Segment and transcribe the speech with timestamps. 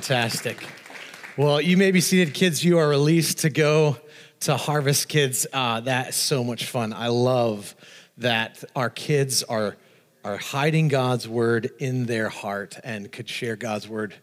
[0.00, 0.66] Fantastic.
[1.36, 2.64] Well, you may be seated, kids.
[2.64, 3.98] You are released to go
[4.40, 5.46] to Harvest Kids.
[5.52, 6.94] Uh, that's so much fun.
[6.94, 7.76] I love
[8.16, 9.76] that our kids are,
[10.24, 14.14] are hiding God's word in their heart and could share God's word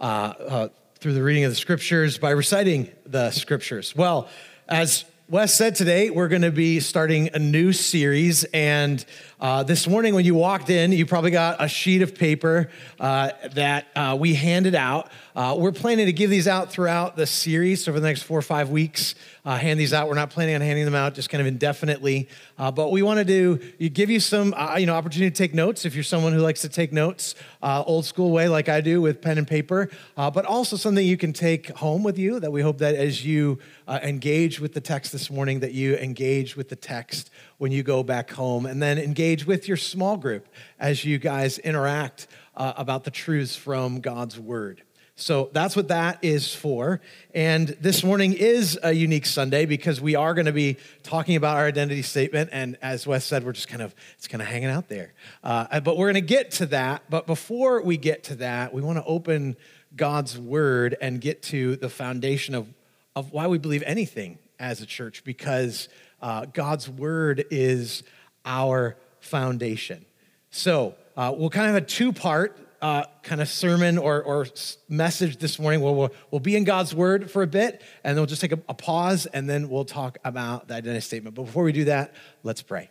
[0.00, 0.68] uh, uh,
[1.00, 3.94] through the reading of the scriptures by reciting the scriptures.
[3.94, 4.30] Well,
[4.66, 8.44] as Wes said today, we're going to be starting a new series.
[8.44, 9.04] And
[9.40, 13.30] uh, this morning, when you walked in, you probably got a sheet of paper uh,
[13.54, 15.10] that uh, we handed out.
[15.36, 17.84] Uh, we're planning to give these out throughout the series.
[17.84, 20.08] For the next four or five weeks, uh, hand these out.
[20.08, 22.30] We're not planning on handing them out just kind of indefinitely.
[22.56, 25.52] Uh, but we want to do, you give you some, you know, opportunity to take
[25.52, 29.02] notes if you're someone who likes to take notes, old school way like I do
[29.02, 32.62] with pen and paper, but also something you can take home with you that we
[32.62, 36.76] hope that as you engage with the text this morning, that you engage with the
[36.76, 40.48] text when you go back home, and then engage with your small group
[40.80, 42.26] as you guys interact
[42.56, 44.82] uh, about the truths from God's Word.
[45.18, 47.00] So that's what that is for.
[47.34, 51.56] And this morning is a unique Sunday because we are going to be talking about
[51.56, 52.50] our identity statement.
[52.52, 55.14] And as Wes said, we're just kind of, it's kind of hanging out there.
[55.42, 57.04] Uh, but we're going to get to that.
[57.08, 59.56] But before we get to that, we want to open
[59.96, 62.68] God's word and get to the foundation of,
[63.14, 65.88] of why we believe anything as a church because
[66.20, 68.02] uh, God's word is
[68.44, 70.04] our foundation.
[70.50, 74.46] So uh, we'll kind of have a two part uh, kind of sermon or, or
[74.88, 75.80] message this morning.
[75.80, 78.52] We'll, we'll, we'll, be in God's word for a bit, and then we'll just take
[78.52, 81.34] a, a pause, and then we'll talk about the identity statement.
[81.36, 82.90] But before we do that, let's pray.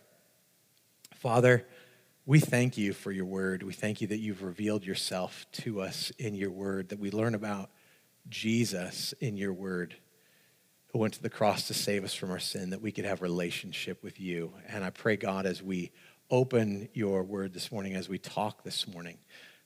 [1.14, 1.66] Father,
[2.24, 3.62] we thank you for your word.
[3.62, 7.34] We thank you that you've revealed yourself to us in your word, that we learn
[7.34, 7.70] about
[8.28, 9.96] Jesus in your word
[10.92, 13.22] who went to the cross to save us from our sin, that we could have
[13.22, 14.52] relationship with you.
[14.68, 15.92] And I pray, God, as we
[16.30, 19.18] open your word this morning, as we talk this morning,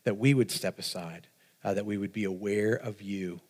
[0.05, 1.29] that we would step aside,
[1.65, 3.41] uh, that we would be aware of you.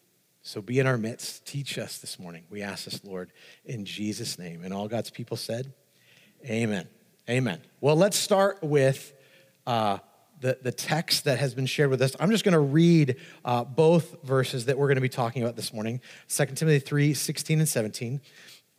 [0.42, 1.46] So be in our midst.
[1.46, 2.44] Teach us this morning.
[2.50, 3.32] We ask this, Lord,
[3.64, 4.64] in Jesus' name.
[4.64, 5.72] And all God's people said,
[6.44, 6.88] Amen.
[7.28, 7.60] Amen.
[7.80, 9.12] Well, let's start with
[9.66, 9.98] uh,
[10.40, 12.16] the, the text that has been shared with us.
[12.18, 15.54] I'm just going to read uh, both verses that we're going to be talking about
[15.54, 18.20] this morning 2 Timothy 3 16 and 17.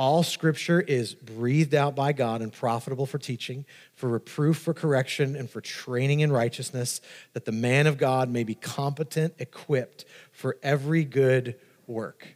[0.02, 5.36] All scripture is breathed out by God and profitable for teaching, for reproof, for correction,
[5.36, 7.02] and for training in righteousness,
[7.34, 12.36] that the man of God may be competent, equipped for every good work.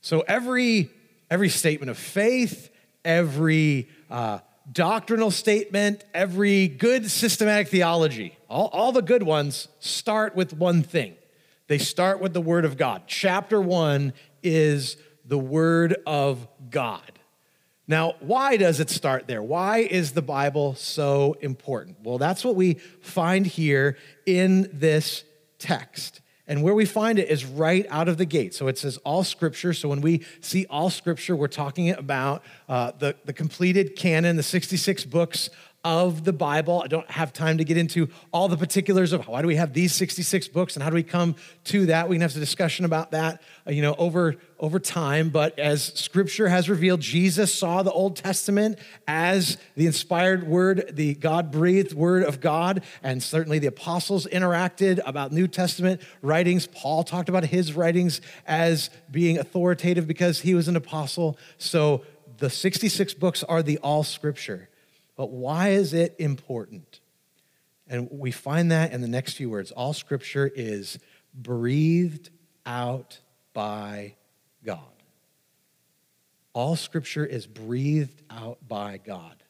[0.00, 0.90] So, every,
[1.28, 2.70] every statement of faith,
[3.04, 4.38] every uh,
[4.70, 11.16] doctrinal statement, every good systematic theology, all, all the good ones start with one thing.
[11.66, 13.02] They start with the Word of God.
[13.08, 14.12] Chapter one
[14.44, 14.96] is
[15.30, 17.12] the Word of God.
[17.86, 19.42] Now, why does it start there?
[19.42, 21.98] Why is the Bible so important?
[22.02, 23.96] Well, that's what we find here
[24.26, 25.24] in this
[25.58, 26.20] text.
[26.48, 28.54] And where we find it is right out of the gate.
[28.54, 29.72] So it says all scripture.
[29.72, 34.42] So when we see all scripture, we're talking about uh, the, the completed canon, the
[34.42, 35.48] 66 books
[35.82, 36.82] of the Bible.
[36.84, 39.72] I don't have time to get into all the particulars of why do we have
[39.72, 42.08] these 66 books and how do we come to that.
[42.08, 45.84] We can have a discussion about that, uh, you know, over over time, but as
[45.94, 52.24] scripture has revealed, Jesus saw the Old Testament as the inspired word, the God-breathed word
[52.24, 56.66] of God, and certainly the apostles interacted about New Testament writings.
[56.66, 61.38] Paul talked about his writings as being authoritative because he was an apostle.
[61.56, 62.02] So
[62.36, 64.69] the 66 books are the all scripture.
[65.20, 67.00] But why is it important?
[67.86, 69.70] And we find that in the next few words.
[69.70, 70.98] All scripture is
[71.34, 72.30] breathed
[72.64, 73.20] out
[73.52, 74.14] by
[74.64, 74.80] God.
[76.54, 79.42] All scripture is breathed out by God.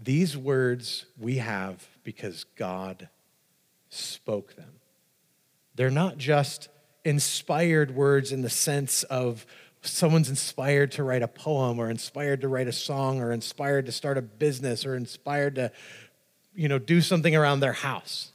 [0.00, 3.08] These words we have because God
[3.88, 4.74] spoke them.
[5.74, 6.68] They're not just
[7.04, 9.44] inspired words in the sense of
[9.82, 13.92] someone's inspired to write a poem or inspired to write a song or inspired to
[13.92, 15.72] start a business or inspired to
[16.54, 18.32] you know do something around their house.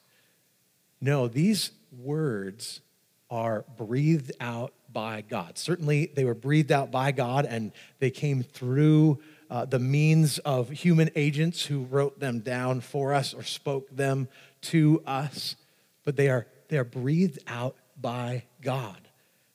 [0.99, 2.81] No these words
[3.29, 5.57] are breathed out by god.
[5.57, 9.19] Certainly they were breathed out by god and they came through
[9.49, 14.27] uh, the means of human agents who wrote them down for us or spoke them
[14.61, 15.55] to us
[16.03, 19.04] but they are they are breathed out by god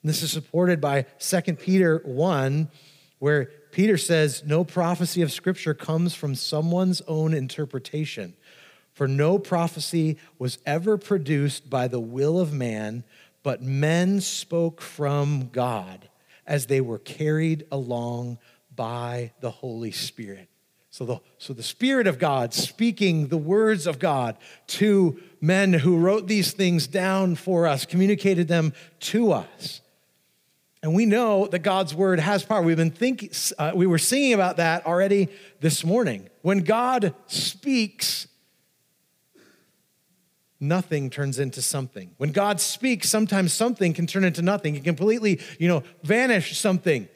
[0.01, 2.69] and this is supported by 2 Peter 1,
[3.19, 8.33] where Peter says, No prophecy of Scripture comes from someone's own interpretation.
[8.93, 13.03] For no prophecy was ever produced by the will of man,
[13.43, 16.09] but men spoke from God
[16.45, 18.39] as they were carried along
[18.75, 20.49] by the Holy Spirit.
[20.89, 24.35] So the, so the Spirit of God speaking the words of God
[24.67, 29.79] to men who wrote these things down for us, communicated them to us.
[30.83, 32.61] And we know that God's word has power.
[32.61, 33.29] We've been thinking,
[33.59, 35.29] uh, we were singing about that already
[35.59, 36.27] this morning.
[36.41, 38.27] When God speaks,
[40.59, 42.11] nothing turns into something.
[42.17, 44.75] When God speaks, sometimes something can turn into nothing.
[44.75, 47.07] It completely, you know, vanish something.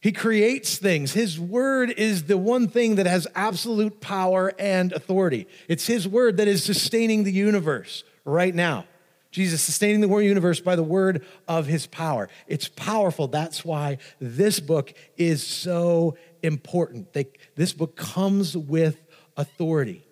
[0.00, 1.12] He creates things.
[1.12, 5.46] His word is the one thing that has absolute power and authority.
[5.68, 8.86] It's His word that is sustaining the universe right now.
[9.32, 12.28] Jesus sustaining the universe by the word of His power.
[12.46, 13.26] It's powerful.
[13.26, 17.12] That's why this book is so important.
[17.12, 17.26] They,
[17.56, 19.02] this book comes with
[19.36, 20.06] authority.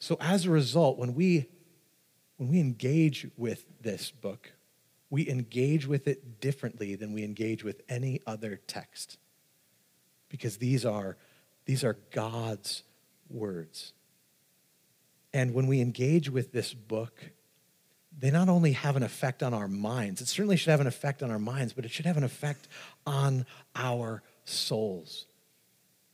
[0.00, 1.46] So as a result, when we
[2.38, 4.52] when we engage with this book,
[5.10, 9.18] we engage with it differently than we engage with any other text
[10.28, 11.16] because these are,
[11.66, 12.84] these are God's
[13.28, 13.92] words.
[15.32, 17.30] And when we engage with this book,
[18.18, 21.22] they not only have an effect on our minds, it certainly should have an effect
[21.22, 22.66] on our minds, but it should have an effect
[23.06, 25.26] on our souls.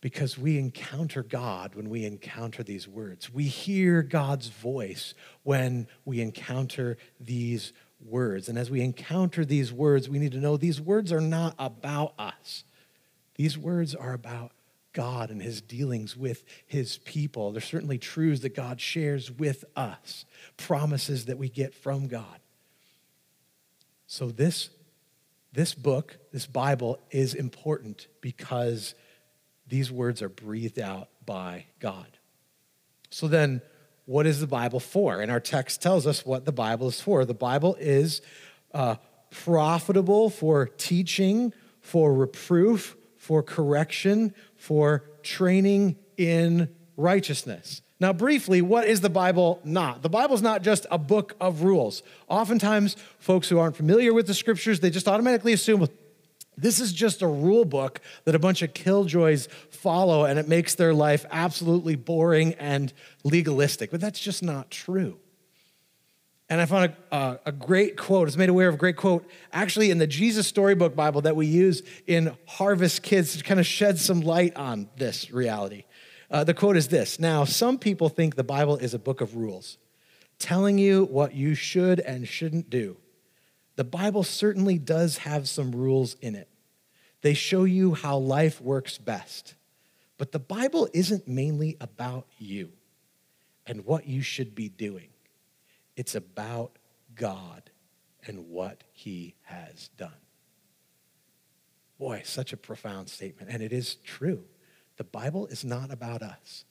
[0.03, 3.33] Because we encounter God when we encounter these words.
[3.33, 5.15] We hear God's voice
[5.45, 7.73] when we encounter these
[8.05, 8.51] words.
[8.51, 12.13] And as we encounter these words, we need to know these words are not about
[12.19, 12.65] us.
[13.37, 14.53] These words are about
[14.95, 17.53] God and his dealings with his people.
[17.53, 20.25] They're certainly truths that God shares with us,
[20.57, 22.41] promises that we get from God.
[24.07, 24.71] So this,
[25.53, 28.95] this book, this Bible, is important because
[29.67, 32.07] these words are breathed out by God.
[33.11, 33.61] So then,
[34.07, 35.21] what is the Bible for?
[35.21, 37.25] And our text tells us what the Bible is for.
[37.25, 38.21] The Bible is
[38.73, 38.97] uh,
[39.31, 47.83] profitable for teaching, for reproof, for correction, for training in righteousness.
[48.01, 50.03] Now, briefly, what is the Bible not?
[50.03, 52.03] The Bible's not just a book of rules.
[52.29, 55.87] Oftentimes, folks who aren't familiar with the scriptures, they just automatically assume
[56.57, 60.75] this is just a rule book that a bunch of killjoys follow, and it makes
[60.75, 63.91] their life absolutely boring and legalistic.
[63.91, 65.19] But that's just not true.
[66.55, 68.21] And I found a, a great quote.
[68.21, 71.35] I was made aware of a great quote actually in the Jesus Storybook Bible that
[71.35, 75.83] we use in Harvest Kids to kind of shed some light on this reality.
[76.31, 79.35] Uh, the quote is this Now, some people think the Bible is a book of
[79.35, 79.79] rules,
[80.39, 82.99] telling you what you should and shouldn't do.
[83.75, 86.49] The Bible certainly does have some rules in it.
[87.23, 89.57] They show you how life works best.
[90.19, 92.71] But the Bible isn't mainly about you
[93.67, 95.09] and what you should be doing,
[95.97, 96.79] it's about
[97.15, 97.71] God
[98.27, 100.11] and what He has done.
[101.99, 103.51] Boy, such a profound statement.
[103.51, 104.45] And it is true.
[104.97, 106.65] The Bible is not about us.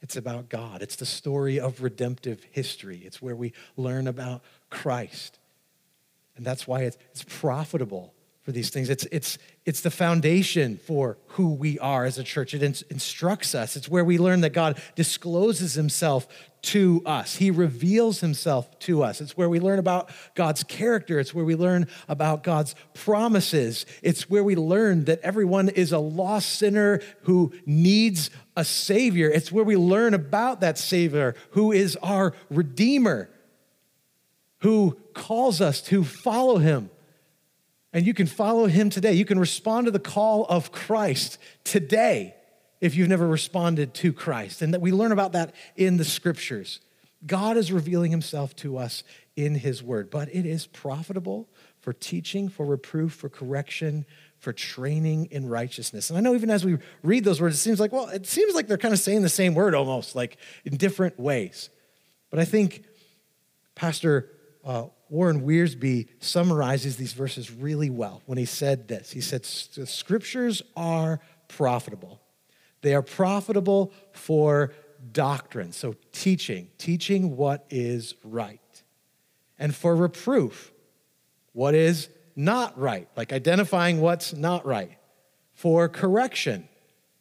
[0.00, 0.82] It's about God.
[0.82, 3.02] It's the story of redemptive history.
[3.04, 5.38] It's where we learn about Christ.
[6.36, 8.13] And that's why it's, it's profitable
[8.44, 8.90] for these things.
[8.90, 12.52] It's, it's, it's the foundation for who we are as a church.
[12.52, 13.74] It in, instructs us.
[13.74, 16.28] It's where we learn that God discloses himself
[16.64, 19.20] to us, he reveals himself to us.
[19.20, 21.20] It's where we learn about God's character.
[21.20, 23.84] It's where we learn about God's promises.
[24.02, 29.28] It's where we learn that everyone is a lost sinner who needs a Savior.
[29.28, 33.28] It's where we learn about that Savior who is our Redeemer
[34.60, 36.88] who calls us to follow him.
[37.94, 39.12] And you can follow him today.
[39.12, 42.34] You can respond to the call of Christ today
[42.80, 44.60] if you've never responded to Christ.
[44.60, 46.80] And that we learn about that in the scriptures.
[47.24, 49.04] God is revealing himself to us
[49.36, 51.48] in his word, but it is profitable
[51.80, 54.04] for teaching, for reproof, for correction,
[54.38, 56.10] for training in righteousness.
[56.10, 58.54] And I know even as we read those words, it seems like, well, it seems
[58.54, 61.70] like they're kind of saying the same word almost, like in different ways.
[62.30, 62.84] But I think
[63.74, 64.28] Pastor
[64.64, 69.12] uh, Warren Wiersbe summarizes these verses really well when he said this.
[69.12, 69.42] He said,
[69.74, 72.20] The scriptures are profitable.
[72.80, 74.72] They are profitable for
[75.12, 78.60] doctrine, so teaching, teaching what is right,
[79.58, 80.72] and for reproof,
[81.52, 84.98] what is not right, like identifying what's not right,
[85.54, 86.68] for correction,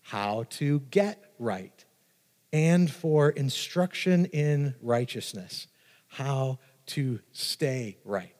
[0.02, 1.86] how to get right,
[2.52, 5.68] and for instruction in righteousness,
[6.08, 8.36] how to stay right.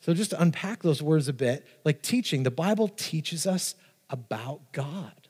[0.00, 3.74] So, just to unpack those words a bit, like teaching, the Bible teaches us
[4.08, 5.28] about God.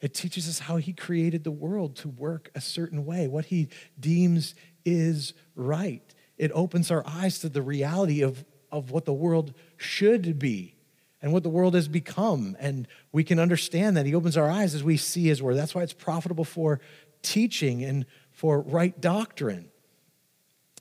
[0.00, 3.68] It teaches us how He created the world to work a certain way, what He
[4.00, 4.54] deems
[4.84, 6.02] is right.
[6.38, 10.74] It opens our eyes to the reality of, of what the world should be
[11.20, 12.56] and what the world has become.
[12.58, 14.06] And we can understand that.
[14.06, 15.56] He opens our eyes as we see his word.
[15.56, 16.80] That's why it's profitable for
[17.22, 19.70] teaching and for right doctrine.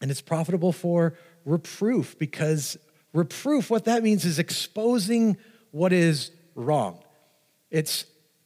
[0.01, 1.15] And it's profitable for
[1.45, 2.77] reproof because
[3.13, 5.37] reproof, what that means is exposing
[5.71, 7.03] what is wrong.
[7.69, 8.05] It's,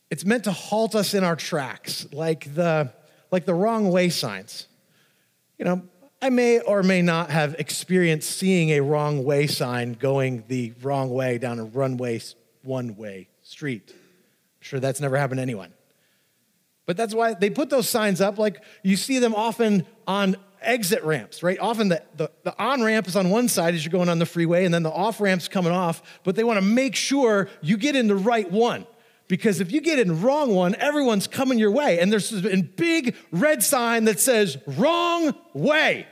[0.09, 2.93] it's meant to halt us in our tracks, like the,
[3.31, 4.67] like the wrong way signs.
[5.57, 5.81] You know,
[6.21, 11.09] I may or may not have experienced seeing a wrong way sign going the wrong
[11.09, 12.21] way down a runway,
[12.63, 13.91] one way street.
[13.91, 15.71] I'm sure that's never happened to anyone.
[16.85, 18.37] But that's why they put those signs up.
[18.37, 20.35] Like you see them often on
[20.65, 21.59] exit ramps, right?
[21.59, 24.25] Often the, the, the on ramp is on one side as you're going on the
[24.25, 27.77] freeway, and then the off ramp's coming off, but they want to make sure you
[27.77, 28.85] get in the right one.
[29.27, 31.99] Because if you get in wrong one, everyone's coming your way.
[31.99, 36.05] And there's a big red sign that says, wrong way.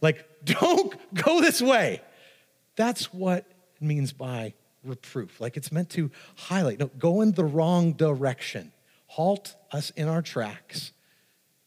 [0.00, 2.00] Like, don't go this way.
[2.76, 3.44] That's what
[3.80, 4.54] it means by
[4.84, 5.40] reproof.
[5.40, 8.72] Like, it's meant to highlight, no, go in the wrong direction,
[9.06, 10.92] halt us in our tracks.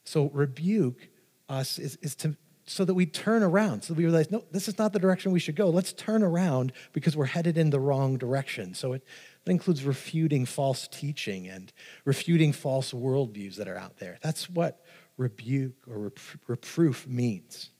[0.04, 1.10] So, rebuke
[1.51, 4.67] us is, is to so that we turn around, so that we realize, no, this
[4.67, 5.70] is not the direction we should go.
[5.70, 8.74] Let's turn around because we're headed in the wrong direction.
[8.75, 9.03] So it,
[9.46, 11.74] it includes refuting false teaching and
[12.05, 14.20] refuting false worldviews that are out there.
[14.22, 14.86] That's what
[15.17, 16.13] rebuke or
[16.48, 17.72] reproof means.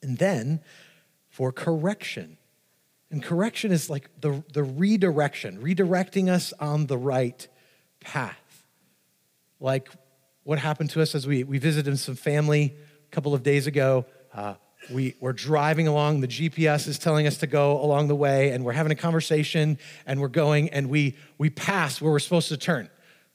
[0.00, 0.62] And then
[1.28, 2.38] for correction.
[3.10, 7.46] And correction is like the, the redirection, redirecting us on the right
[8.00, 8.64] path.
[9.60, 9.90] Like
[10.44, 12.74] what happened to us as we, we visited some family
[13.10, 14.06] a couple of days ago.
[14.34, 14.54] Uh,
[14.90, 18.64] we, we're driving along, the GPS is telling us to go along the way, and
[18.64, 22.56] we're having a conversation, and we're going, and we, we pass where we're supposed to
[22.56, 22.90] turn.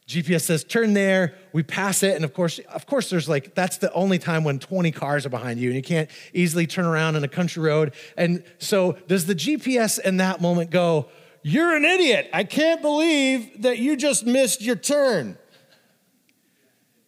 [0.07, 3.77] GPS says turn there, we pass it, and of course, of course, there's like that's
[3.77, 7.17] the only time when 20 cars are behind you and you can't easily turn around
[7.17, 7.93] in a country road.
[8.15, 11.09] And so does the GPS in that moment go,
[11.41, 12.29] You're an idiot.
[12.31, 15.37] I can't believe that you just missed your turn.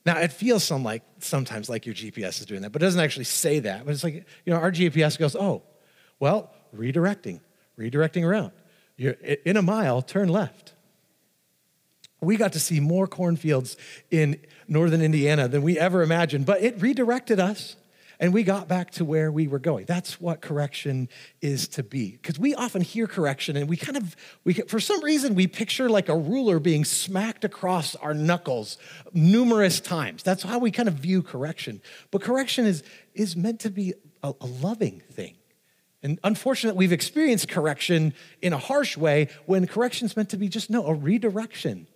[0.10, 3.00] Now, it feels some like, sometimes like your GPS is doing that, but it doesn't
[3.00, 3.86] actually say that.
[3.86, 5.62] But it's like, you know, our GPS goes, oh,
[6.20, 7.42] well, redirecting,
[7.78, 8.52] redirecting around.
[8.98, 10.74] You're in a mile, turn left.
[12.22, 13.78] We got to see more cornfields
[14.10, 17.76] in northern Indiana than we ever imagined, but it redirected us
[18.20, 19.86] and we got back to where we were going.
[19.86, 21.08] That's what correction
[21.42, 22.12] is to be.
[22.12, 25.90] Because we often hear correction and we kind of, we, for some reason, we picture
[25.90, 28.78] like a ruler being smacked across our knuckles
[29.14, 30.22] numerous times.
[30.22, 31.82] That's how we kind of view correction.
[32.12, 32.84] But correction is,
[33.14, 35.36] is meant to be a, a loving thing.
[36.04, 40.50] And unfortunately, we've experienced correction in a harsh way when correction is meant to be
[40.50, 41.88] just, no, a redirection.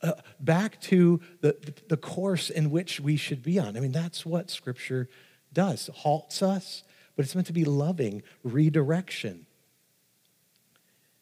[0.00, 1.56] Uh, back to the,
[1.88, 3.76] the course in which we should be on.
[3.76, 5.08] I mean, that's what Scripture
[5.52, 6.82] does, halts us,
[7.16, 9.46] but it's meant to be loving redirection.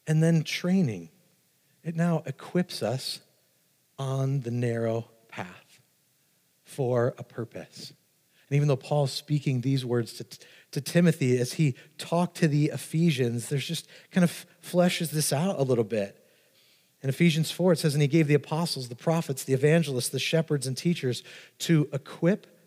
[0.07, 1.09] And then training.
[1.83, 3.19] It now equips us
[3.97, 5.79] on the narrow path
[6.63, 7.93] for a purpose.
[8.49, 10.25] And even though Paul's speaking these words to,
[10.71, 15.59] to Timothy as he talked to the Ephesians, there's just kind of fleshes this out
[15.59, 16.17] a little bit.
[17.01, 20.19] In Ephesians 4, it says, And he gave the apostles, the prophets, the evangelists, the
[20.19, 21.23] shepherds, and teachers
[21.59, 22.47] to equip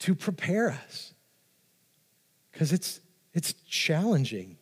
[0.00, 1.14] to prepare us
[2.52, 3.00] because it's,
[3.32, 4.56] it's challenging.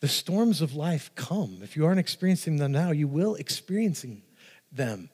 [0.00, 1.58] The storms of life come.
[1.62, 4.22] If you aren't experiencing them now, you will experiencing
[4.72, 5.10] them.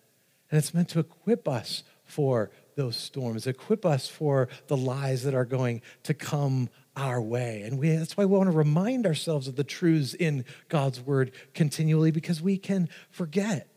[0.50, 5.34] And it's meant to equip us for those storms, equip us for the lies that
[5.34, 7.62] are going to come our way.
[7.62, 11.32] And we, that's why we want to remind ourselves of the truths in God's word
[11.54, 13.68] continually because we can forget.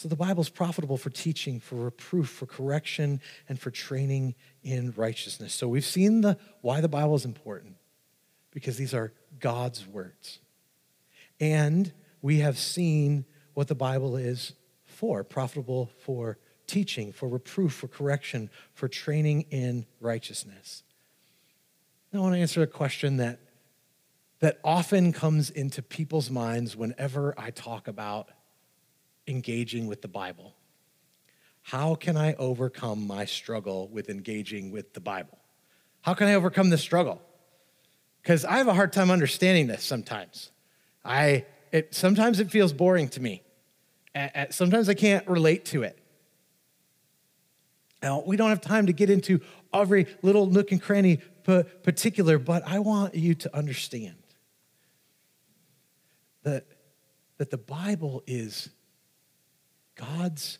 [0.00, 4.94] So the Bible is profitable for teaching, for reproof, for correction, and for training in
[4.96, 5.52] righteousness.
[5.52, 7.76] So we've seen the why the Bible is important
[8.50, 10.38] because these are God's words.
[11.38, 11.92] And
[12.22, 14.54] we have seen what the Bible is
[14.86, 20.82] for, profitable for teaching, for reproof, for correction, for training in righteousness.
[22.10, 23.38] Now I want to answer a question that
[24.38, 28.30] that often comes into people's minds whenever I talk about
[29.26, 30.54] engaging with the Bible?
[31.62, 35.38] How can I overcome my struggle with engaging with the Bible?
[36.02, 37.20] How can I overcome this struggle?
[38.22, 40.50] Because I have a hard time understanding this sometimes.
[41.04, 43.42] I it, sometimes it feels boring to me.
[44.50, 45.98] sometimes I can't relate to it.
[48.02, 49.40] Now, we don't have time to get into
[49.72, 54.16] every little nook and cranny particular, but I want you to understand
[56.42, 56.66] that,
[57.38, 58.70] that the Bible is
[60.00, 60.58] God's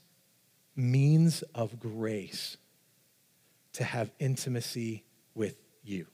[0.77, 2.57] means of grace
[3.75, 5.05] to have intimacy
[5.35, 6.07] with you.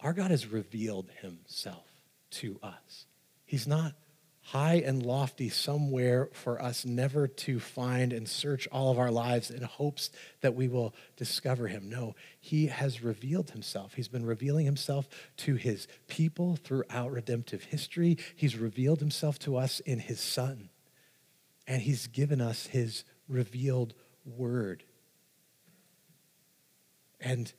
[0.00, 1.86] Our God has revealed himself
[2.30, 3.06] to us.
[3.44, 3.94] He's not
[4.40, 9.50] high and lofty somewhere for us never to find and search all of our lives
[9.50, 10.10] in hopes
[10.40, 11.90] that we will discover him.
[11.90, 13.94] No, he has revealed himself.
[13.94, 15.08] He's been revealing himself
[15.38, 18.16] to his people throughout redemptive history.
[18.36, 20.70] He's revealed himself to us in his son.
[21.68, 23.94] And he's given us his revealed
[24.24, 24.82] word.
[27.20, 27.52] And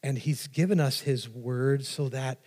[0.00, 2.38] and he's given us his word so that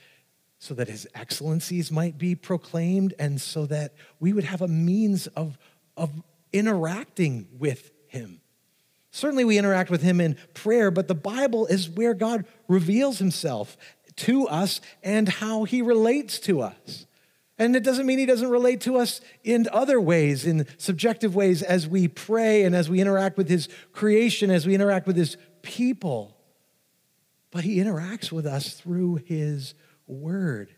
[0.62, 5.26] so that his excellencies might be proclaimed and so that we would have a means
[5.26, 5.58] of,
[5.98, 6.12] of
[6.54, 8.42] interacting with him.
[9.10, 13.76] Certainly, we interact with him in prayer, but the Bible is where God reveals himself
[14.18, 17.08] to us and how he relates to us.
[17.58, 21.62] And it doesn't mean he doesn't relate to us in other ways, in subjective ways,
[21.62, 25.38] as we pray and as we interact with his creation, as we interact with his
[25.62, 26.38] people.
[27.52, 29.76] But he interacts with us through his
[30.08, 30.74] word.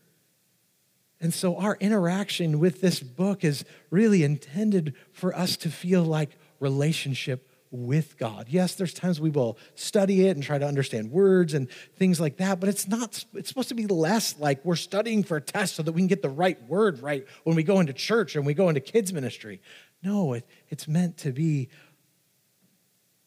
[1.21, 6.31] And so our interaction with this book is really intended for us to feel like
[6.59, 8.45] relationship with God.
[8.49, 12.37] Yes, there's times we will study it and try to understand words and things like
[12.37, 15.75] that, but it's not it's supposed to be less like we're studying for a test
[15.75, 18.45] so that we can get the right word right when we go into church and
[18.45, 19.59] we go into kids ministry.
[20.03, 21.69] No, it, it's meant to be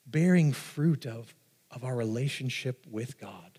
[0.07, 1.35] bearing fruit of,
[1.71, 3.56] of our relationship with God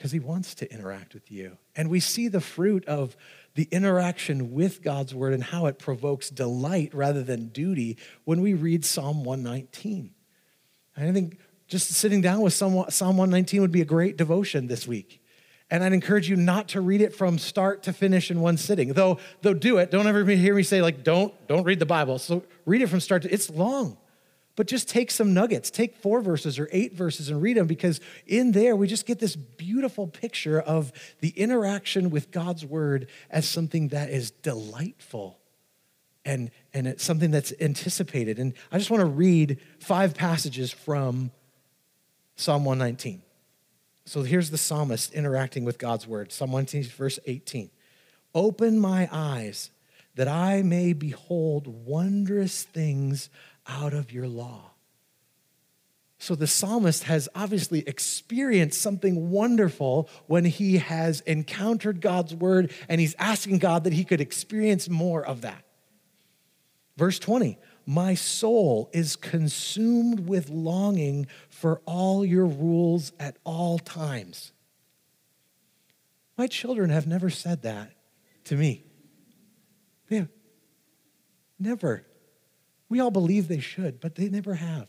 [0.00, 1.58] because he wants to interact with you.
[1.76, 3.18] And we see the fruit of
[3.54, 8.54] the interaction with God's word and how it provokes delight rather than duty when we
[8.54, 10.14] read Psalm 119.
[10.96, 14.88] And I think just sitting down with Psalm 119 would be a great devotion this
[14.88, 15.22] week.
[15.70, 18.94] And I'd encourage you not to read it from start to finish in one sitting.
[18.94, 19.90] Though, though do it.
[19.90, 22.18] Don't ever hear me say, like, don't, don't read the Bible.
[22.18, 23.98] So read it from start to, it's long.
[24.56, 28.00] But just take some nuggets, take four verses or eight verses and read them because
[28.26, 33.48] in there we just get this beautiful picture of the interaction with God's word as
[33.48, 35.38] something that is delightful
[36.24, 38.38] and, and it's something that's anticipated.
[38.38, 41.30] And I just want to read five passages from
[42.36, 43.22] Psalm 119.
[44.04, 46.32] So here's the psalmist interacting with God's word.
[46.32, 47.70] Psalm 119, verse 18.
[48.34, 49.70] Open my eyes
[50.16, 53.30] that I may behold wondrous things
[53.70, 54.72] out of your law.
[56.18, 63.00] So the psalmist has obviously experienced something wonderful when he has encountered God's word and
[63.00, 65.64] he's asking God that he could experience more of that.
[66.98, 74.52] Verse 20 My soul is consumed with longing for all your rules at all times.
[76.36, 77.92] My children have never said that
[78.44, 78.84] to me.
[80.10, 80.28] They have
[81.58, 82.04] never.
[82.90, 84.88] We all believe they should, but they never have.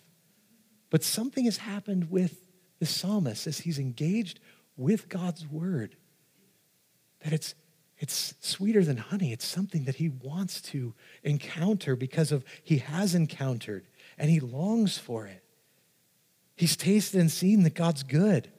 [0.89, 4.41] But something has happened with the psalmist as he's engaged
[4.75, 5.95] with God's word
[7.21, 7.55] that it's
[7.99, 9.31] it's sweeter than honey.
[9.31, 13.85] It's something that he wants to encounter because of he has encountered
[14.17, 15.43] and he longs for it.
[16.55, 18.51] He's tasted and seen that God's good.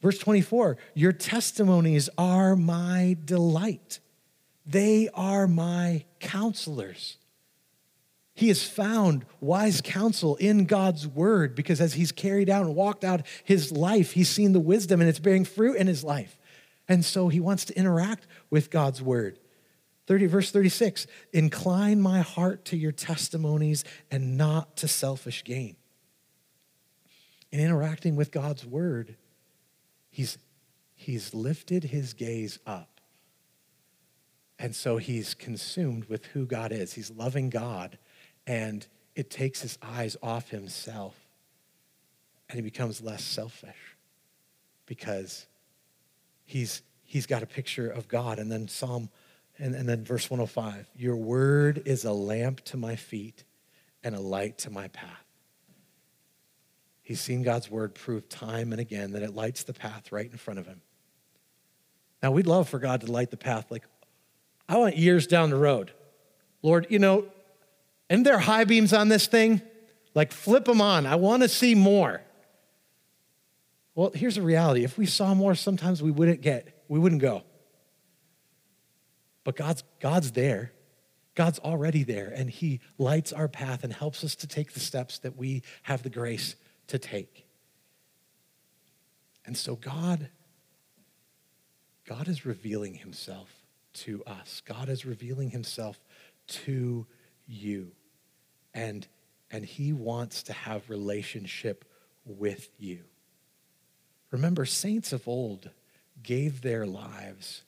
[0.00, 3.98] Verse 24, your testimonies are my delight.
[4.64, 7.16] They are my counselors.
[8.34, 13.04] He has found wise counsel in God's word because as he's carried out and walked
[13.04, 16.38] out his life, he's seen the wisdom and it's bearing fruit in his life.
[16.88, 19.38] And so he wants to interact with God's word.
[20.06, 25.76] 30 verse 36 incline my heart to your testimonies and not to selfish gain
[27.50, 29.16] in interacting with god's word
[30.10, 30.38] he's
[30.94, 33.00] he's lifted his gaze up
[34.58, 37.98] and so he's consumed with who god is he's loving god
[38.46, 41.14] and it takes his eyes off himself
[42.48, 43.96] and he becomes less selfish
[44.86, 45.46] because
[46.44, 48.38] he's he's got a picture of God.
[48.38, 49.10] And then Psalm,
[49.58, 53.44] and, and then verse 105 Your word is a lamp to my feet
[54.04, 55.24] and a light to my path.
[57.02, 60.38] He's seen God's word prove time and again that it lights the path right in
[60.38, 60.80] front of him.
[62.22, 63.70] Now, we'd love for God to light the path.
[63.70, 63.84] Like,
[64.68, 65.92] I want years down the road.
[66.62, 67.26] Lord, you know,
[68.12, 69.62] and there high beams on this thing?
[70.14, 71.06] Like, flip them on.
[71.06, 72.20] I want to see more.
[73.94, 74.84] Well, here's the reality.
[74.84, 77.42] If we saw more, sometimes we wouldn't get, we wouldn't go.
[79.44, 80.72] But God's, God's there.
[81.34, 85.18] God's already there, and He lights our path and helps us to take the steps
[85.20, 86.54] that we have the grace
[86.88, 87.46] to take.
[89.46, 90.28] And so God,
[92.04, 93.48] God is revealing Himself
[93.94, 94.60] to us.
[94.66, 95.98] God is revealing Himself
[96.48, 97.06] to
[97.46, 97.92] you.
[98.74, 99.06] And,
[99.50, 101.84] and He wants to have relationship
[102.24, 103.00] with you.
[104.30, 105.70] Remember, saints of old
[106.22, 107.62] gave their lives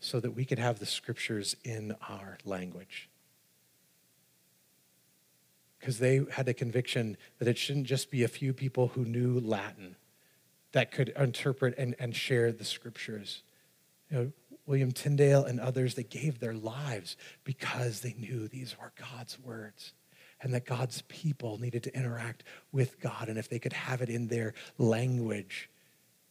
[0.00, 3.08] so that we could have the scriptures in our language.
[5.78, 9.40] Because they had a conviction that it shouldn't just be a few people who knew
[9.40, 9.96] Latin
[10.72, 13.42] that could interpret and, and share the scriptures.
[14.10, 14.32] You know,
[14.66, 19.92] William Tyndale and others, they gave their lives because they knew these were God's words
[20.42, 23.28] and that God's people needed to interact with God.
[23.28, 25.70] And if they could have it in their language,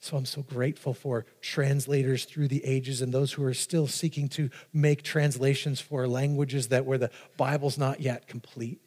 [0.03, 4.27] so I'm so grateful for translators through the ages and those who are still seeking
[4.29, 8.81] to make translations for languages that where the Bible's not yet complete.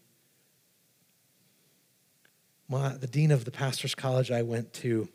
[2.69, 5.09] My, the dean of the pastor's college I went to,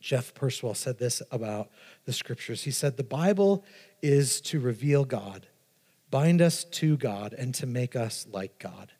[0.00, 1.68] Jeff Purswell, said this about
[2.06, 2.62] the scriptures.
[2.62, 3.62] He said, The Bible
[4.00, 5.46] is to reveal God,
[6.10, 8.92] bind us to God, and to make us like God.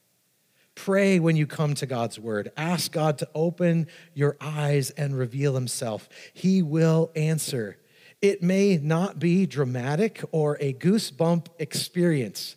[0.75, 2.51] Pray when you come to God's word.
[2.57, 6.09] Ask God to open your eyes and reveal himself.
[6.33, 7.79] He will answer.
[8.21, 12.57] It may not be dramatic or a goosebump experience,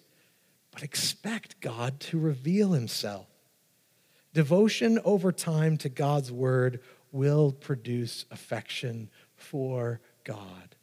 [0.72, 3.28] but expect God to reveal himself.
[4.34, 10.76] Devotion over time to God's word will produce affection for God.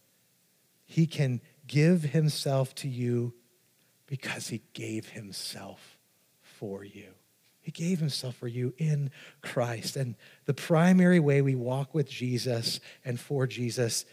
[0.86, 3.34] He can give himself to you
[4.06, 5.98] because he gave himself
[6.42, 7.08] for you.
[7.64, 9.96] He gave himself for you in Christ.
[9.96, 14.04] And the primary way we walk with Jesus and for Jesus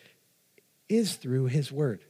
[0.87, 2.03] is through his word.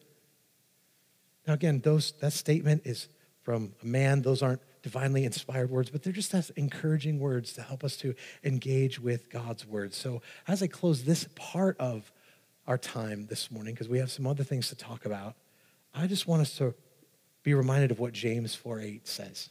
[1.47, 3.07] Now, again, those, that statement is
[3.41, 4.21] from a man.
[4.21, 8.13] Those aren't divinely inspired words, but they're just as encouraging words to help us to
[8.43, 9.95] engage with God's word.
[9.95, 12.11] So, as I close this part of
[12.67, 15.33] our time this morning, because we have some other things to talk about,
[15.93, 16.75] I just want us to
[17.41, 19.49] be reminded of what James 4 8 says.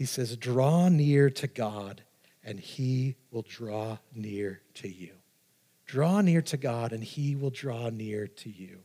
[0.00, 2.04] He says, Draw near to God,
[2.42, 5.10] and he will draw near to you.
[5.84, 8.78] Draw near to God, and he will draw near to you.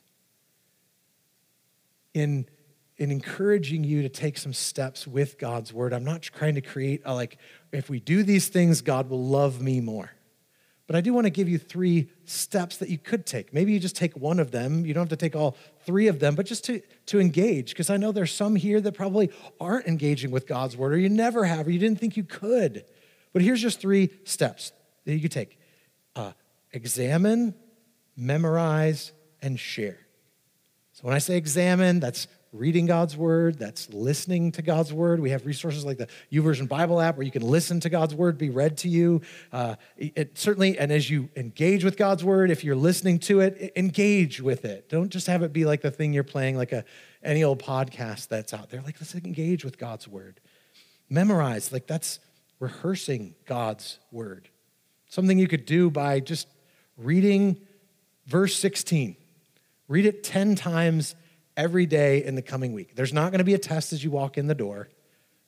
[2.13, 2.49] In,
[2.97, 7.01] in encouraging you to take some steps with God's word, I'm not trying to create
[7.05, 7.37] a, like,
[7.71, 10.11] if we do these things, God will love me more.
[10.87, 13.53] But I do want to give you three steps that you could take.
[13.53, 14.85] Maybe you just take one of them.
[14.85, 17.89] You don't have to take all three of them, but just to, to engage, because
[17.89, 21.45] I know there's some here that probably aren't engaging with God's word, or you never
[21.45, 22.85] have, or you didn't think you could.
[23.33, 24.71] But here's just three steps
[25.05, 25.57] that you could take
[26.15, 26.33] uh,
[26.71, 27.55] examine,
[28.15, 29.99] memorize, and share.
[30.93, 35.19] So when I say examine, that's reading God's word, that's listening to God's word.
[35.19, 38.37] We have resources like the YouVersion Bible app where you can listen to God's word
[38.37, 39.21] be read to you.
[39.51, 43.73] Uh, it, certainly, and as you engage with God's word, if you're listening to it,
[43.75, 44.89] engage with it.
[44.89, 46.85] Don't just have it be like the thing you're playing, like a
[47.23, 48.81] any old podcast that's out there.
[48.81, 50.39] Like let's engage with God's word.
[51.09, 52.19] Memorize, like that's
[52.59, 54.49] rehearsing God's word.
[55.09, 56.47] Something you could do by just
[56.97, 57.57] reading
[58.25, 59.15] verse 16.
[59.87, 61.15] Read it 10 times
[61.57, 62.95] every day in the coming week.
[62.95, 64.89] There's not going to be a test as you walk in the door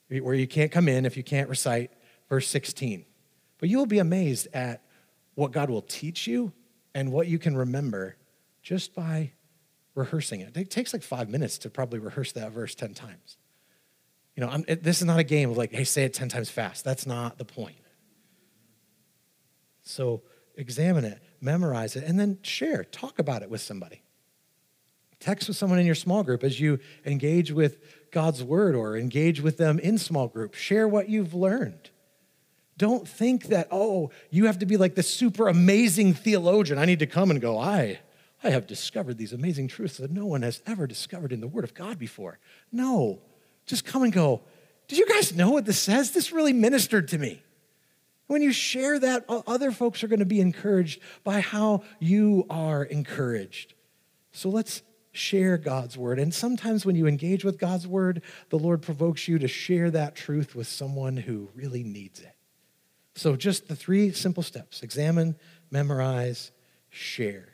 [0.08, 1.90] where you can't come in if you can't recite
[2.28, 3.04] verse 16.
[3.58, 4.82] But you will be amazed at
[5.34, 6.52] what God will teach you
[6.94, 8.16] and what you can remember
[8.62, 9.32] just by
[9.94, 10.56] rehearsing it.
[10.56, 13.36] It takes like five minutes to probably rehearse that verse 10 times.
[14.34, 16.48] You know, it, this is not a game of like, hey, say it 10 times
[16.48, 16.84] fast.
[16.84, 17.76] That's not the point.
[19.82, 20.22] So
[20.56, 24.02] examine it, memorize it, and then share, talk about it with somebody.
[25.20, 29.40] Text with someone in your small group as you engage with God's word or engage
[29.40, 30.54] with them in small group.
[30.54, 31.90] Share what you've learned.
[32.76, 36.78] Don't think that, oh, you have to be like the super amazing theologian.
[36.78, 37.98] I need to come and go, I,
[38.44, 41.64] I have discovered these amazing truths that no one has ever discovered in the Word
[41.64, 42.38] of God before.
[42.70, 43.20] No,
[43.66, 44.42] just come and go,
[44.86, 46.12] did you guys know what this says?
[46.12, 47.42] This really ministered to me.
[48.28, 52.84] When you share that, other folks are going to be encouraged by how you are
[52.84, 53.74] encouraged.
[54.32, 56.18] So let's share God's word.
[56.18, 60.14] And sometimes when you engage with God's word, the Lord provokes you to share that
[60.14, 62.34] truth with someone who really needs it.
[63.14, 65.36] So, just the three simple steps examine,
[65.70, 66.52] memorize,
[66.88, 67.48] share.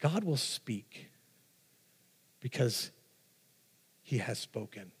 [0.00, 1.10] God will speak
[2.40, 2.90] because
[4.02, 4.92] he has spoken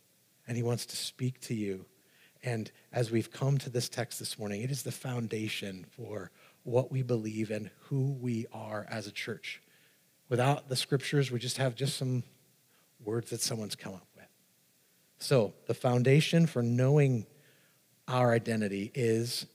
[0.46, 1.86] and he wants to speak to you.
[2.42, 6.30] And as we've come to this text this morning, it is the foundation for
[6.64, 9.62] what we believe and who we are as a church.
[10.30, 12.22] Without the scriptures, we just have just some
[13.04, 14.26] words that someone's come up with.
[15.18, 17.26] So, the foundation for knowing
[18.08, 19.46] our identity is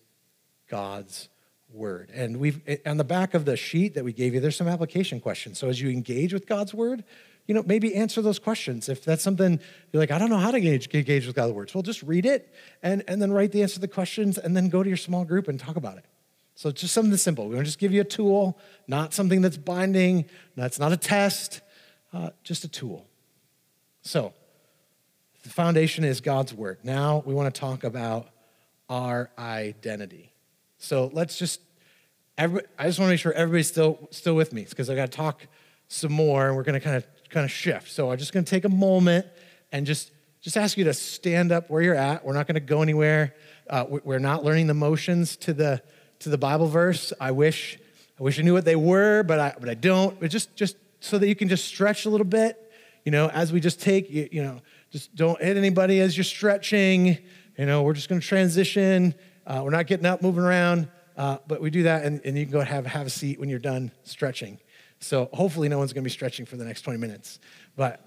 [0.70, 1.30] God's
[1.72, 2.10] word.
[2.14, 4.68] And we've eh, on the back of the sheet that we gave you, there's some
[4.68, 5.60] application questions.
[5.60, 7.04] So as you engage with God's word,
[7.48, 8.90] you know, maybe answer those questions.
[8.90, 9.60] If that's something
[9.92, 12.26] you're like, I don't know how to engage, engage with God's words, well, just read
[12.26, 14.98] it and, and then write the answer to the questions and then go to your
[14.98, 16.06] small group and talk about it.
[16.56, 17.48] So it's just something simple.
[17.50, 20.98] We want to just give you a tool, not something that's binding, that's not a
[20.98, 21.62] test,
[22.14, 23.06] uh, just a tool.
[24.02, 24.34] So
[25.44, 26.80] the foundation is God's word.
[26.84, 28.30] Now we want to talk about
[28.90, 30.32] our identity.
[30.78, 31.60] So let's just,
[32.38, 35.12] every, I just want to make sure everybody's still still with me because I got
[35.12, 35.46] to talk
[35.90, 37.92] some more and we're going to kind of kind of shift.
[37.92, 39.26] So I'm just going to take a moment
[39.74, 42.24] and just just ask you to stand up where you're at.
[42.24, 43.36] We're not going to go anywhere.
[43.70, 45.82] Uh, we're not learning the motions to the
[46.20, 47.14] to the Bible verse.
[47.20, 47.80] I wish
[48.20, 50.20] I wish I knew what they were, but I but I don't.
[50.20, 52.62] But just just so that you can just stretch a little bit.
[53.04, 56.24] You know, as we just take you, you know, just don't hit anybody as you're
[56.24, 57.18] stretching.
[57.58, 59.14] You know, we're just going to transition.
[59.46, 62.46] Uh, we're not getting up, moving around, uh, but we do that, and, and you
[62.46, 64.58] can go have, have a seat when you're done stretching.
[65.00, 67.40] So hopefully, no one's going to be stretching for the next 20 minutes.
[67.76, 68.02] But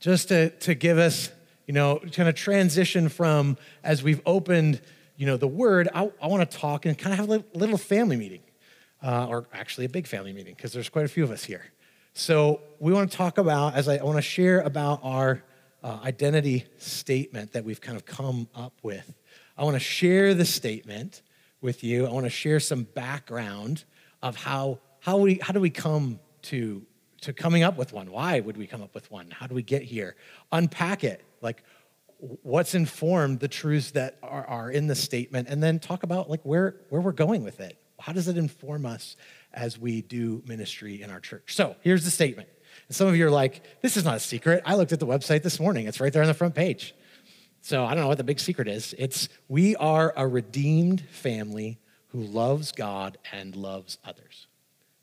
[0.00, 1.30] just to, to give us,
[1.66, 4.80] you know, kind of transition from as we've opened,
[5.16, 7.78] you know, the word, I, I want to talk and kind of have a little
[7.78, 8.42] family meeting,
[9.02, 11.64] uh, or actually a big family meeting, because there's quite a few of us here.
[12.14, 15.42] So we want to talk about, as I, I want to share about our
[15.82, 19.14] uh, identity statement that we've kind of come up with.
[19.56, 21.22] I want to share the statement
[21.60, 22.06] with you.
[22.06, 23.84] I want to share some background
[24.22, 26.84] of how, how, we, how do we come to,
[27.20, 28.10] to coming up with one?
[28.10, 29.30] Why would we come up with one?
[29.30, 30.16] How do we get here?
[30.52, 31.22] Unpack it.
[31.40, 31.62] Like,
[32.42, 36.42] what's informed the truths that are, are in the statement, and then talk about like
[36.42, 37.78] where, where we're going with it.
[38.00, 39.16] How does it inform us
[39.52, 41.54] as we do ministry in our church?
[41.54, 42.48] So here's the statement.
[42.88, 44.62] And some of you are like, this is not a secret.
[44.64, 45.86] I looked at the website this morning.
[45.86, 46.94] It's right there on the front page.
[47.60, 48.94] So I don't know what the big secret is.
[48.98, 54.46] It's we are a redeemed family who loves God and loves others.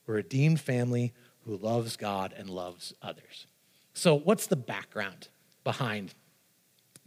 [0.06, 1.14] We're a redeemed family
[1.46, 3.48] who loves God and loves others.
[3.94, 5.28] So, what's the background
[5.64, 6.14] behind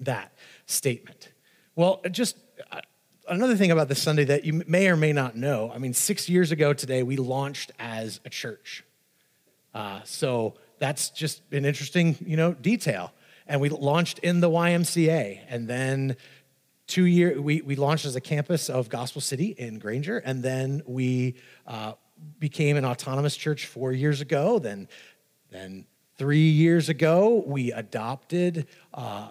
[0.01, 0.33] that
[0.67, 1.31] statement?
[1.77, 2.37] Well, just
[2.71, 2.81] uh,
[3.29, 5.71] another thing about this Sunday that you may or may not know.
[5.75, 8.85] I mean, six years ago today, we launched as a church.
[9.75, 13.13] Uh, so that's just an interesting, you know, detail
[13.47, 15.41] and we launched in the YMCA.
[15.49, 16.17] And then
[16.87, 20.83] two year we, we launched as a campus of Gospel City in Granger, and then
[20.87, 21.35] we
[21.67, 21.95] uh,
[22.39, 24.59] became an autonomous church four years ago.
[24.59, 24.89] Then,
[25.51, 29.31] then three years ago, we adopted uh,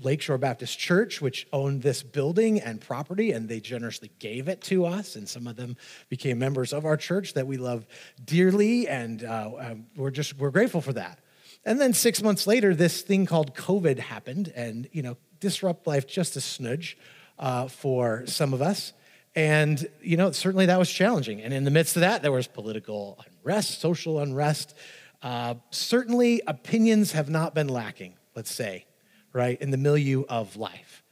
[0.00, 4.86] Lakeshore Baptist Church, which owned this building and property, and they generously gave it to
[4.86, 5.16] us.
[5.16, 5.76] And some of them
[6.08, 7.86] became members of our church that we love
[8.24, 11.18] dearly, and uh, um, we're just we're grateful for that.
[11.64, 16.06] And then six months later, this thing called COVID happened and, you know, disrupt life
[16.06, 16.96] just a snudge
[17.38, 18.92] uh, for some of us.
[19.34, 21.40] And, you know, certainly that was challenging.
[21.42, 24.74] And in the midst of that, there was political unrest, social unrest.
[25.22, 28.86] Uh, certainly, opinions have not been lacking, let's say,
[29.32, 31.02] right, in the milieu of life.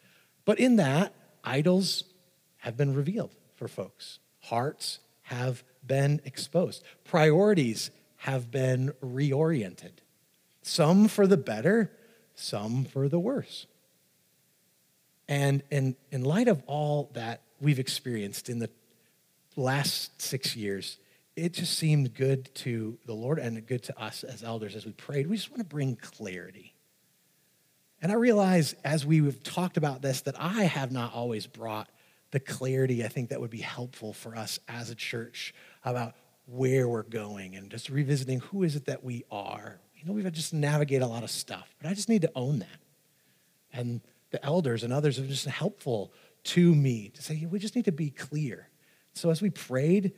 [0.44, 2.04] But in that, idols
[2.58, 9.92] have been revealed for folks, hearts have been exposed, priorities have been reoriented
[10.68, 11.90] some for the better,
[12.34, 13.66] some for the worse.
[15.26, 18.70] And in, in light of all that we've experienced in the
[19.56, 20.98] last six years,
[21.38, 24.92] it just seemed good to the Lord and good to us as elders as we
[24.92, 25.26] prayed.
[25.26, 26.74] We just want to bring clarity.
[28.02, 31.88] And I realize as we've talked about this that I have not always brought
[32.30, 36.14] the clarity I think that would be helpful for us as a church about
[36.46, 40.24] where we're going and just revisiting who is it that we are, you know, we've
[40.24, 42.78] had just navigate a lot of stuff, but I just need to own that.
[43.72, 46.12] And the elders and others have just helpful
[46.44, 48.68] to me to say, we just need to be clear.
[49.14, 50.12] So as we prayed,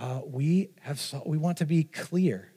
[0.00, 2.50] uh, we have we want to be clear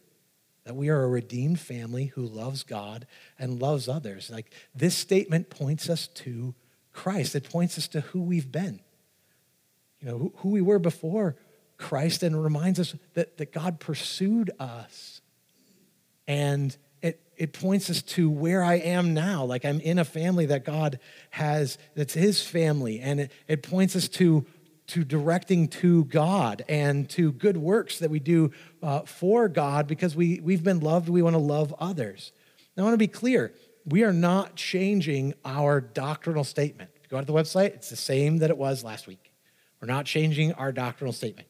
[0.63, 3.05] that we are a redeemed family who loves God
[3.37, 4.31] and loves others.
[4.31, 6.55] Like this statement points us to
[6.93, 7.35] Christ.
[7.35, 8.79] It points us to who we've been.
[9.99, 11.35] You know, who, who we were before
[11.77, 15.21] Christ and reminds us that, that God pursued us
[16.27, 19.43] and it, it points us to where I am now.
[19.43, 20.99] Like I'm in a family that God
[21.31, 23.01] has, that's his family.
[23.01, 24.45] And it, it points us to,
[24.87, 30.15] to directing to God and to good works that we do uh, for God because
[30.15, 31.09] we, we've been loved.
[31.09, 32.31] We want to love others.
[32.75, 33.53] Now, I want to be clear
[33.85, 36.89] we are not changing our doctrinal statement.
[36.95, 39.31] If you go to the website, it's the same that it was last week.
[39.81, 41.47] We're not changing our doctrinal statement.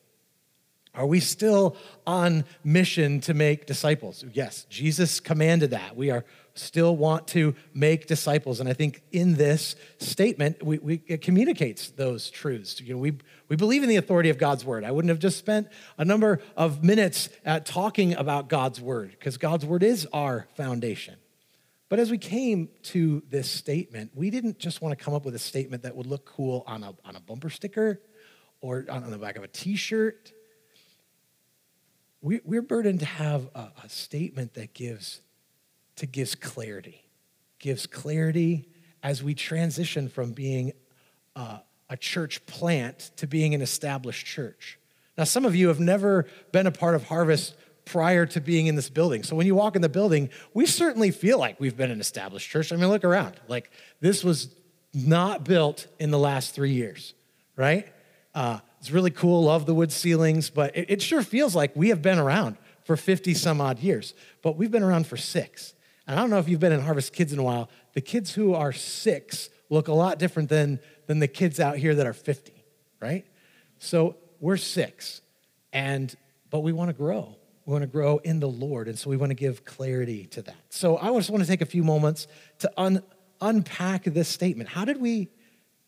[0.95, 1.75] Are we still
[2.06, 4.23] on mission to make disciples?
[4.32, 5.95] Yes, Jesus commanded that.
[5.95, 8.60] We are still want to make disciples.
[8.60, 12.79] And I think in this statement, we, we, it communicates those truths.
[12.79, 13.17] You know, we,
[13.49, 14.84] we believe in the authority of God's word.
[14.84, 19.38] I wouldn't have just spent a number of minutes at talking about God's word because
[19.38, 21.15] God's word is our foundation.
[21.89, 25.34] But as we came to this statement, we didn't just want to come up with
[25.34, 27.99] a statement that would look cool on a, on a bumper sticker
[28.62, 30.32] or on the back of a t shirt
[32.24, 35.22] we, we're burdened to have a, a statement that gives
[35.98, 37.04] to gives clarity,
[37.60, 38.68] gives clarity
[39.04, 40.72] as we transition from being
[41.36, 41.60] a,
[41.90, 44.80] a church plant to being an established church.
[45.18, 47.56] Now, some of you have never been a part of Harvest
[47.86, 49.22] prior to being in this building.
[49.24, 52.50] So when you walk in the building, we certainly feel like we've been an established
[52.50, 52.72] church.
[52.72, 53.36] I mean, look around.
[53.50, 54.56] Like, this was
[54.94, 57.14] not built in the last three years,
[57.58, 57.88] right?
[58.34, 61.88] Uh, it's really cool, love the wood ceilings, but it, it sure feels like we
[61.88, 65.74] have been around for 50 some odd years, but we've been around for six.
[66.06, 67.69] And I don't know if you've been in Harvest Kids in a while.
[67.93, 71.96] The kids who are six look a lot different than, than the kids out here
[71.96, 72.52] that are 50,
[73.00, 73.26] right?
[73.80, 75.22] So we're six,
[75.72, 76.13] and
[76.50, 77.38] but we want to grow.
[77.65, 80.41] We want to grow in the Lord, and so we want to give clarity to
[80.41, 80.58] that.
[80.67, 82.28] So I just want to take a few moments
[82.60, 83.02] to un,
[83.39, 84.67] unpack this statement.
[84.67, 85.30] How did we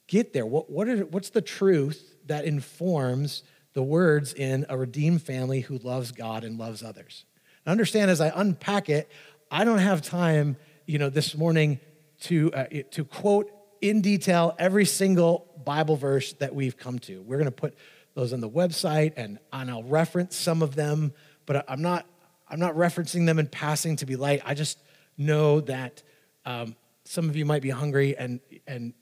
[0.07, 0.45] get there?
[0.45, 5.77] What, what are, what's the truth that informs the words in a redeemed family who
[5.77, 7.25] loves God and loves others.
[7.65, 9.09] Now understand as I unpack it,
[9.51, 11.79] I don't have time, you know, this morning
[12.21, 17.21] to uh, to quote in detail every single Bible verse that we've come to.
[17.21, 17.75] We're going to put
[18.13, 21.13] those on the website and, and I'll reference some of them,
[21.45, 22.05] but I'm not
[22.47, 24.41] I'm not referencing them in passing to be light.
[24.45, 24.79] I just
[25.17, 26.03] know that
[26.45, 28.93] um, some of you might be hungry and and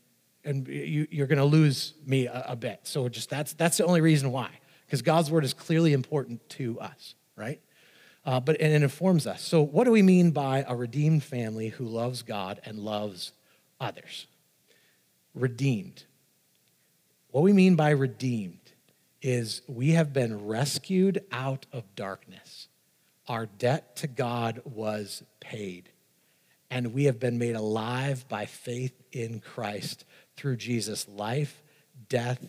[0.46, 2.82] and you, are going to lose me a, a, bit.
[2.84, 4.50] So just that's that's the only reason why,
[4.86, 7.62] because God's word is clearly important to us, right?
[8.26, 9.42] Uh, but and it informs us.
[9.42, 13.34] So what do we mean by a redeemed family who loves God and loves
[13.80, 14.28] others?
[15.34, 16.04] Redeemed.
[17.32, 18.60] What we mean by redeemed
[19.22, 22.68] is we have been rescued out of darkness.
[23.28, 25.90] Our debt to God was paid,
[26.70, 30.04] and we have been made alive by faith in Christ
[30.38, 31.62] through Jesus' life,
[32.10, 32.46] death,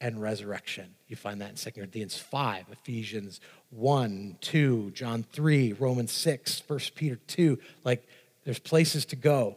[0.00, 0.94] and resurrection.
[1.08, 6.80] You find that in 2 Corinthians 5, Ephesians 1, 2, John 3, Romans 6, 1
[6.94, 7.58] Peter 2.
[7.84, 8.06] Like,
[8.44, 9.56] there's places to go.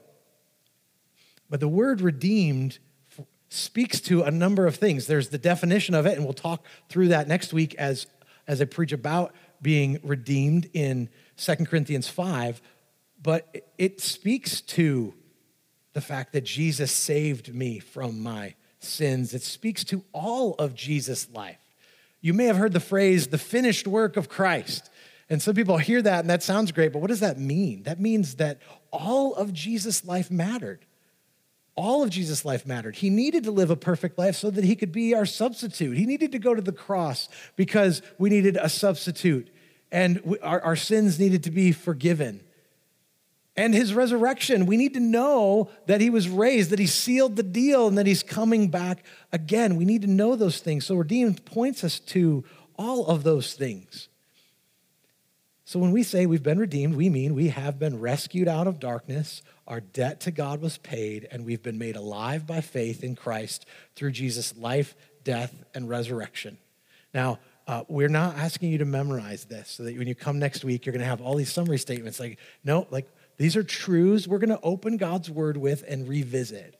[1.49, 2.79] But the word redeemed
[3.49, 5.07] speaks to a number of things.
[5.07, 8.07] There's the definition of it, and we'll talk through that next week as,
[8.47, 12.61] as I preach about being redeemed in 2 Corinthians 5.
[13.21, 15.13] But it speaks to
[15.93, 19.33] the fact that Jesus saved me from my sins.
[19.33, 21.59] It speaks to all of Jesus' life.
[22.21, 24.89] You may have heard the phrase, the finished work of Christ.
[25.29, 27.83] And some people hear that and that sounds great, but what does that mean?
[27.83, 28.59] That means that
[28.91, 30.85] all of Jesus' life mattered.
[31.75, 32.95] All of Jesus' life mattered.
[32.95, 35.95] He needed to live a perfect life so that he could be our substitute.
[35.95, 39.49] He needed to go to the cross because we needed a substitute
[39.91, 42.41] and our, our sins needed to be forgiven
[43.57, 44.67] and his resurrection.
[44.67, 48.05] We need to know that he was raised, that he sealed the deal, and that
[48.05, 49.75] he's coming back again.
[49.75, 50.85] We need to know those things.
[50.85, 52.45] So, redeemed points us to
[52.77, 54.07] all of those things.
[55.65, 58.79] So, when we say we've been redeemed, we mean we have been rescued out of
[58.79, 63.15] darkness, our debt to God was paid, and we've been made alive by faith in
[63.15, 63.65] Christ
[63.95, 66.57] through Jesus' life, death, and resurrection.
[67.13, 70.63] Now, uh, we're not asking you to memorize this so that when you come next
[70.63, 74.27] week, you're going to have all these summary statements like, no, like these are truths
[74.27, 76.75] we're going to open God's word with and revisit.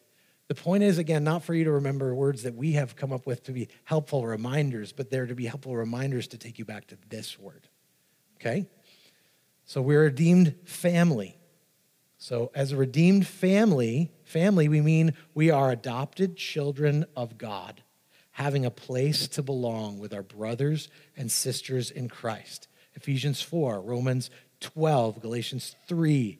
[0.48, 3.28] The point is, again, not for you to remember words that we have come up
[3.28, 6.88] with to be helpful reminders, but they're to be helpful reminders to take you back
[6.88, 7.68] to this word.
[8.40, 8.68] Okay?
[9.66, 11.38] So we're a redeemed family.
[12.20, 17.84] So, as a redeemed family, family, we mean we are adopted children of God,
[18.32, 22.68] having a place to belong with our brothers and sisters in Christ.
[22.96, 24.32] Ephesians 4, Romans
[24.62, 26.40] 12, Galatians 3,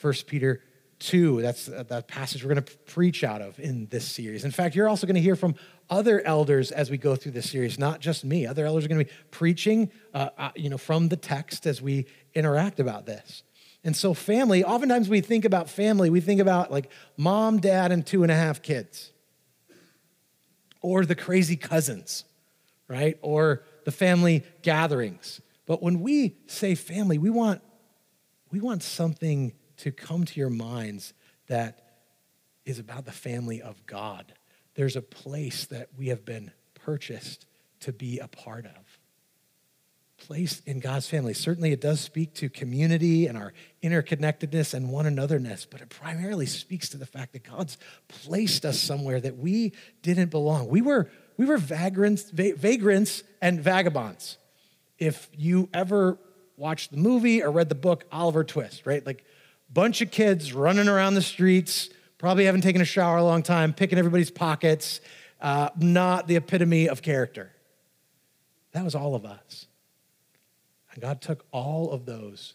[0.00, 0.62] 1 Peter
[1.00, 1.42] 2.
[1.42, 4.44] That's uh, that passage we're going to preach out of in this series.
[4.44, 5.54] In fact, you're also going to hear from
[5.90, 8.46] other elders as we go through this series, not just me.
[8.46, 11.80] Other elders are going to be preaching, uh, uh, you know, from the text as
[11.80, 13.42] we interact about this.
[13.84, 18.04] And so, family, oftentimes we think about family, we think about like mom, dad, and
[18.04, 19.12] two and a half kids,
[20.82, 22.24] or the crazy cousins,
[22.88, 23.18] right?
[23.22, 25.40] Or the family gatherings.
[25.64, 27.62] But when we say family, we want,
[28.50, 31.14] we want something to come to your minds
[31.46, 31.84] that
[32.64, 34.34] is about the family of God.
[34.74, 37.46] There's a place that we have been purchased
[37.80, 38.98] to be a part of.
[40.18, 41.32] Place in God's family.
[41.32, 43.52] Certainly, it does speak to community and our
[43.82, 48.80] interconnectedness and one anotherness, but it primarily speaks to the fact that God's placed us
[48.80, 49.72] somewhere that we
[50.02, 50.68] didn't belong.
[50.68, 54.38] We were, we were vagrants, vagrants and vagabonds.
[54.98, 56.18] If you ever
[56.56, 59.06] watched the movie or read the book Oliver Twist, right?
[59.06, 59.24] Like,
[59.72, 63.72] bunch of kids running around the streets, probably haven't taken a shower a long time,
[63.72, 65.00] picking everybody's pockets,
[65.40, 67.52] uh, not the epitome of character.
[68.72, 69.66] That was all of us.
[70.92, 72.54] And God took all of those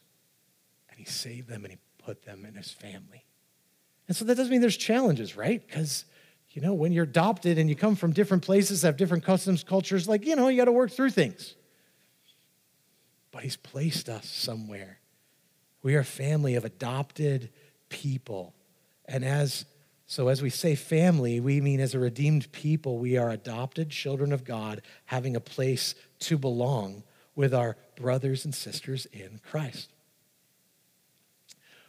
[0.90, 3.26] and He saved them and He put them in His family.
[4.08, 5.66] And so that doesn't mean there's challenges, right?
[5.66, 6.06] Because,
[6.50, 10.08] you know, when you're adopted and you come from different places, have different customs, cultures,
[10.08, 11.56] like, you know, you got to work through things.
[13.32, 15.00] But He's placed us somewhere.
[15.84, 17.50] We are a family of adopted
[17.90, 18.56] people.
[19.06, 19.66] And as
[20.06, 24.32] so, as we say family, we mean as a redeemed people, we are adopted children
[24.32, 27.04] of God, having a place to belong
[27.36, 29.90] with our brothers and sisters in Christ.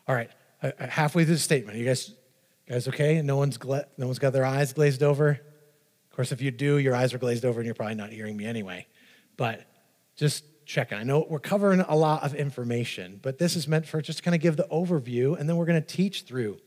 [0.09, 0.30] All right,
[0.62, 2.14] uh, uh, halfway through the statement, you guys,
[2.68, 3.20] guys okay?
[3.20, 5.30] No one's gla- no one's got their eyes glazed over.
[5.30, 8.36] Of course, if you do, your eyes are glazed over, and you're probably not hearing
[8.36, 8.86] me anyway.
[9.36, 9.66] But
[10.16, 10.99] just checking.
[10.99, 14.35] I know we're covering a lot of information, but this is meant for just kind
[14.35, 16.59] of give the overview, and then we're going to teach through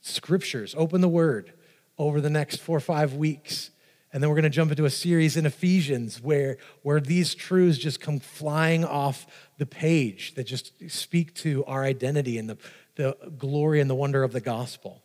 [0.00, 1.52] scriptures, open the word
[1.98, 3.70] over the next four or five weeks.
[4.12, 7.78] And then we're going to jump into a series in Ephesians where, where these truths
[7.78, 9.26] just come flying off
[9.58, 12.58] the page that just speak to our identity and the,
[12.94, 15.02] the glory and the wonder of the gospel.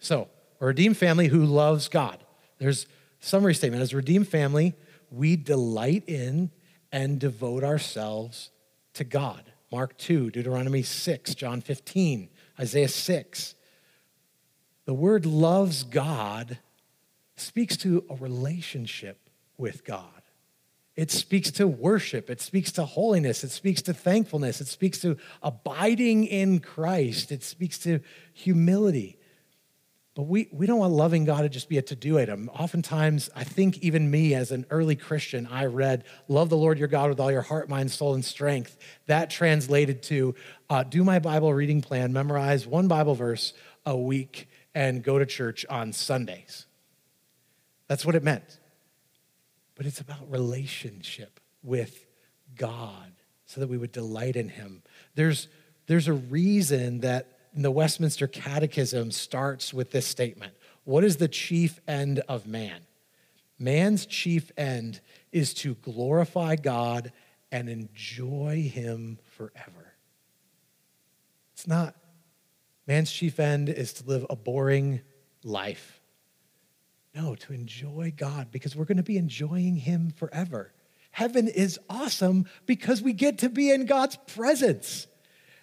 [0.00, 0.28] So,
[0.60, 2.24] a redeemed family who loves God.
[2.58, 2.86] There's
[3.20, 3.82] summary statement.
[3.82, 4.74] As a redeemed family,
[5.10, 6.50] we delight in
[6.92, 8.50] and devote ourselves
[8.94, 9.44] to God.
[9.72, 12.28] Mark 2, Deuteronomy 6, John 15,
[12.60, 13.54] Isaiah 6.
[14.84, 16.58] The word loves God
[17.36, 19.18] speaks to a relationship
[19.56, 20.22] with God.
[20.94, 22.28] It speaks to worship.
[22.28, 23.44] It speaks to holiness.
[23.44, 24.60] It speaks to thankfulness.
[24.60, 27.32] It speaks to abiding in Christ.
[27.32, 28.00] It speaks to
[28.34, 29.18] humility.
[30.14, 32.50] But we, we don't want loving God to just be a to do item.
[32.50, 36.88] Oftentimes, I think even me as an early Christian, I read, Love the Lord your
[36.88, 38.76] God with all your heart, mind, soul, and strength.
[39.06, 40.34] That translated to
[40.68, 43.54] uh, do my Bible reading plan, memorize one Bible verse
[43.86, 46.66] a week, and go to church on Sundays.
[47.88, 48.58] That's what it meant.
[49.76, 52.04] But it's about relationship with
[52.54, 53.12] God
[53.46, 54.82] so that we would delight in Him.
[55.14, 55.48] There's,
[55.86, 61.80] there's a reason that the Westminster Catechism starts with this statement What is the chief
[61.86, 62.80] end of man?
[63.58, 65.00] Man's chief end
[65.30, 67.12] is to glorify God
[67.52, 69.94] and enjoy Him forever.
[71.52, 71.94] It's not,
[72.88, 75.02] man's chief end is to live a boring
[75.44, 76.00] life.
[77.14, 80.72] No, to enjoy God because we're going to be enjoying Him forever.
[81.10, 85.06] Heaven is awesome because we get to be in God's presence.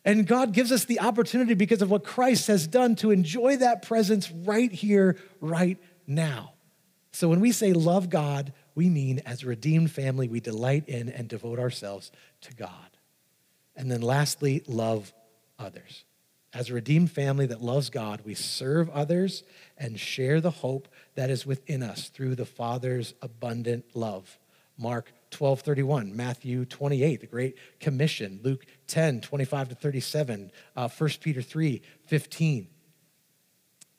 [0.06, 3.82] And God gives us the opportunity because of what Christ has done to enjoy that
[3.82, 5.78] presence right here, right
[6.08, 6.54] now.
[7.12, 11.10] So when we say love God, we mean as a redeemed family, we delight in
[11.10, 12.72] and devote ourselves to God.
[13.76, 15.14] And then lastly, love
[15.58, 16.06] others.
[16.54, 19.44] As a redeemed family that loves God, we serve others
[19.78, 24.40] and share the hope that is within us through the Father's abundant love.
[24.78, 31.10] Mark 12 31, Matthew 28, the Great Commission, Luke 10 25 to 37, uh, 1
[31.22, 32.68] Peter 3 15.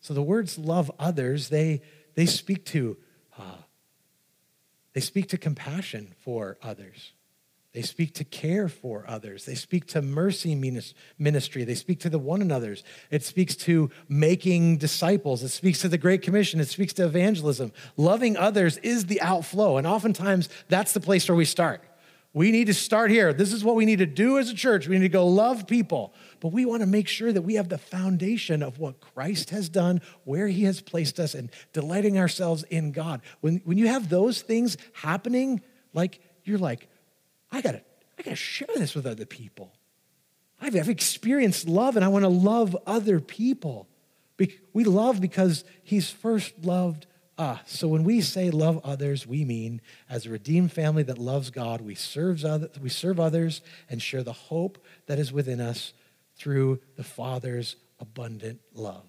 [0.00, 1.82] So the words love others, they,
[2.14, 2.96] they speak to
[3.38, 3.56] uh,
[4.92, 7.12] they speak to compassion for others.
[7.72, 9.44] They speak to care for others.
[9.44, 10.56] They speak to mercy
[11.18, 11.62] ministry.
[11.62, 12.82] They speak to the one another's.
[13.12, 15.44] It speaks to making disciples.
[15.44, 16.58] It speaks to the Great Commission.
[16.58, 17.70] It speaks to evangelism.
[17.96, 19.76] Loving others is the outflow.
[19.76, 21.82] And oftentimes, that's the place where we start.
[22.32, 23.32] We need to start here.
[23.32, 24.88] This is what we need to do as a church.
[24.88, 26.12] We need to go love people.
[26.40, 29.68] But we want to make sure that we have the foundation of what Christ has
[29.68, 33.20] done, where he has placed us, and delighting ourselves in God.
[33.42, 35.60] When, when you have those things happening,
[35.94, 36.88] like you're like,
[37.52, 37.82] I gotta,
[38.18, 39.72] I gotta share this with other people.
[40.60, 43.88] I've, I've experienced love and I want to love other people.
[44.72, 47.60] We love because he's first loved us.
[47.66, 51.80] So when we say love others, we mean as a redeemed family that loves God,
[51.80, 55.92] we serve, others, we serve others and share the hope that is within us
[56.36, 59.08] through the Father's abundant love.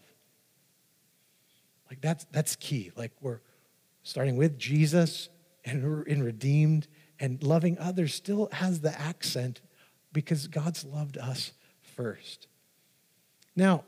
[1.90, 2.92] Like that's, that's key.
[2.96, 3.42] Like we're
[4.04, 5.30] starting with Jesus
[5.64, 6.88] and in redeemed
[7.22, 9.62] and loving others still has the accent
[10.12, 11.52] because God's loved us
[11.96, 12.48] first.
[13.56, 13.84] Now,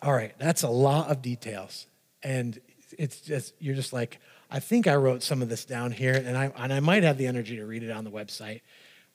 [0.00, 1.86] all right, that's a lot of details.
[2.22, 2.58] And
[2.96, 4.20] it's just, you're just like,
[4.50, 7.18] I think I wrote some of this down here, and I, and I might have
[7.18, 8.60] the energy to read it on the website.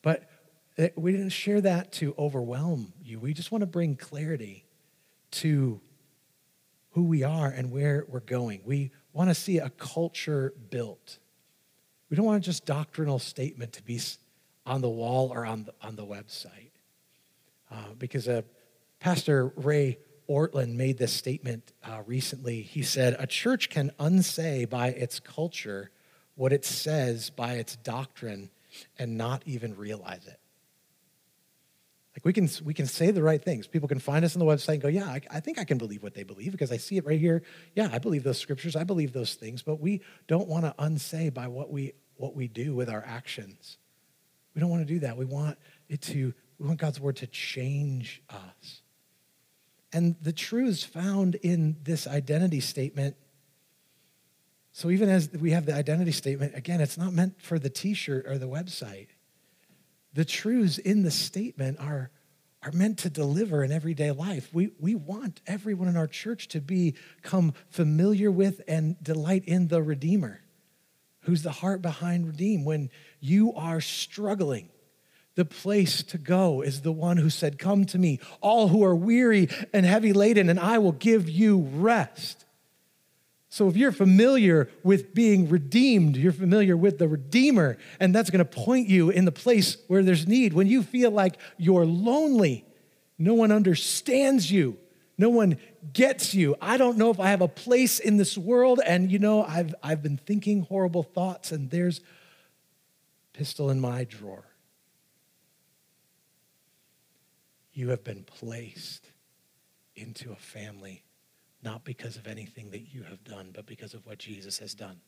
[0.02, 0.30] But
[0.96, 3.20] we didn't share that to overwhelm you.
[3.20, 4.66] We just want to bring clarity
[5.32, 5.80] to
[6.92, 8.62] who we are and where we're going.
[8.66, 11.20] We want to see a culture built.
[12.10, 14.00] We don't want just doctrinal statement to be
[14.66, 16.72] on the wall or on the, on the website.
[17.72, 18.42] Uh, because uh,
[19.00, 19.98] Pastor Ray
[20.30, 22.62] Ortlund made this statement uh, recently.
[22.62, 25.92] He said, A church can unsay by its culture
[26.36, 28.50] what it says by its doctrine
[29.00, 30.40] and not even realize it.
[32.18, 33.68] Like we can, we can say the right things.
[33.68, 35.78] People can find us on the website and go, yeah, I, I, think I can
[35.78, 37.44] believe what they believe because I see it right here.
[37.76, 38.76] Yeah, I believe those scriptures.
[38.76, 39.62] I believe those things.
[39.62, 43.78] But we don't want to unsay by what we, what we do with our actions.
[44.56, 45.16] We don't want to do that.
[45.16, 45.60] We want
[45.90, 48.82] it to, we want God's word to change us.
[49.94, 53.16] And the truths found in this identity statement.
[54.72, 58.26] So even as we have the identity statement, again, it's not meant for the t-shirt
[58.26, 59.10] or the website
[60.18, 62.10] the truths in the statement are,
[62.64, 64.50] are meant to deliver in everyday life.
[64.52, 69.84] We, we want everyone in our church to become familiar with and delight in the
[69.84, 70.42] Redeemer,
[71.22, 72.66] who's the heart behind Redeem.
[72.66, 72.90] When
[73.20, 74.70] you are struggling,
[75.36, 78.96] the place to go is the one who said, Come to me, all who are
[78.96, 82.44] weary and heavy laden, and I will give you rest.
[83.50, 88.46] So, if you're familiar with being redeemed, you're familiar with the Redeemer, and that's going
[88.46, 90.52] to point you in the place where there's need.
[90.54, 92.66] When you feel like you're lonely,
[93.18, 94.78] no one understands you,
[95.18, 95.58] no one
[95.94, 96.58] gets you.
[96.62, 99.74] I don't know if I have a place in this world, and you know, I've,
[99.82, 102.02] I've been thinking horrible thoughts, and there's
[103.32, 104.44] pistol in my drawer.
[107.72, 109.06] You have been placed
[109.96, 111.04] into a family
[111.64, 115.02] not because of anything that you have done, but because of what Jesus has done.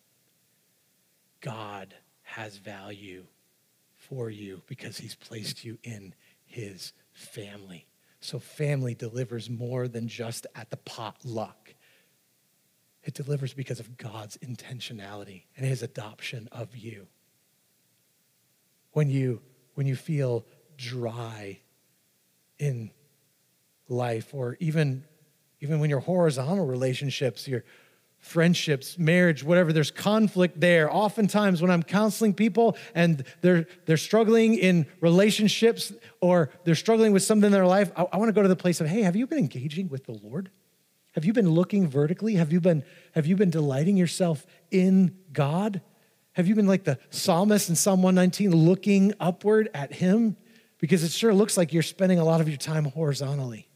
[1.41, 1.93] God
[2.23, 3.25] has value
[3.95, 6.13] for you because he's placed you in
[6.45, 7.85] his family.
[8.21, 11.73] So, family delivers more than just at the potluck.
[13.03, 17.07] It delivers because of God's intentionality and his adoption of you.
[18.91, 19.41] When you,
[19.75, 20.45] when you feel
[20.77, 21.59] dry
[22.57, 22.91] in
[23.87, 25.05] life, or even
[25.62, 27.64] even when your horizontal relationships, your
[28.20, 30.93] friendships, marriage, whatever, there's conflict there.
[30.93, 37.24] Oftentimes, when I'm counseling people and they're, they're struggling in relationships or they're struggling with
[37.24, 39.16] something in their life, I, I want to go to the place of, hey, have
[39.16, 40.51] you been engaging with the Lord?
[41.16, 42.36] Have you been looking vertically?
[42.36, 42.84] Have you been,
[43.14, 45.82] have you been delighting yourself in God?
[46.34, 50.38] Have you been like the psalmist in Psalm 119, looking upward at Him?
[50.78, 53.68] Because it sure looks like you're spending a lot of your time horizontally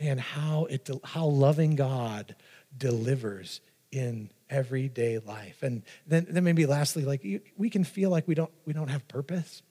[0.00, 2.36] man, how, it, how loving God
[2.76, 5.62] delivers in everyday life.
[5.62, 7.26] And then, then maybe lastly, like
[7.56, 9.62] we can feel like we don't, we don't have purpose.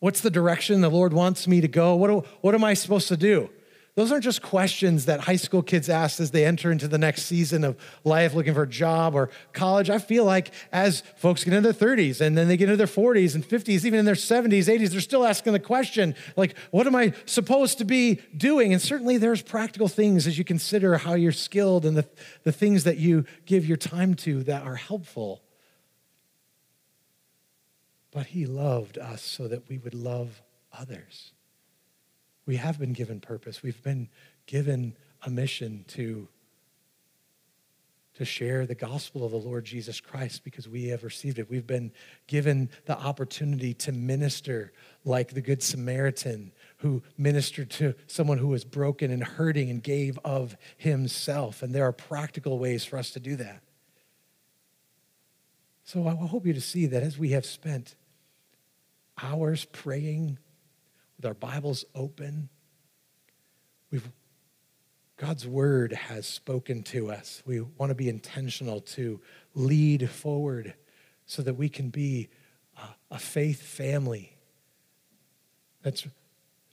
[0.00, 1.94] What's the direction the Lord wants me to go?
[1.94, 3.48] What, do, what am I supposed to do?
[3.96, 7.26] Those aren't just questions that high school kids ask as they enter into the next
[7.26, 9.88] season of life looking for a job or college.
[9.88, 12.88] I feel like as folks get into their 30s and then they get into their
[12.88, 16.88] 40s and 50s, even in their 70s, 80s, they're still asking the question, like, what
[16.88, 18.72] am I supposed to be doing?
[18.72, 22.08] And certainly there's practical things as you consider how you're skilled and the,
[22.42, 25.44] the things that you give your time to that are helpful.
[28.10, 30.42] But he loved us so that we would love
[30.72, 31.33] others.
[32.46, 33.62] We have been given purpose.
[33.62, 34.08] We've been
[34.46, 36.28] given a mission to,
[38.14, 41.48] to share the gospel of the Lord Jesus Christ because we have received it.
[41.48, 41.90] We've been
[42.26, 44.72] given the opportunity to minister
[45.04, 50.18] like the Good Samaritan who ministered to someone who was broken and hurting and gave
[50.24, 51.62] of himself.
[51.62, 53.62] And there are practical ways for us to do that.
[55.84, 57.94] So I hope you to see that as we have spent
[59.22, 60.38] hours praying
[61.16, 62.48] with our Bibles open.
[63.90, 64.10] We've,
[65.16, 67.42] God's word has spoken to us.
[67.46, 69.20] We want to be intentional to
[69.54, 70.74] lead forward
[71.26, 72.28] so that we can be
[72.76, 74.36] a, a faith family
[75.82, 76.04] that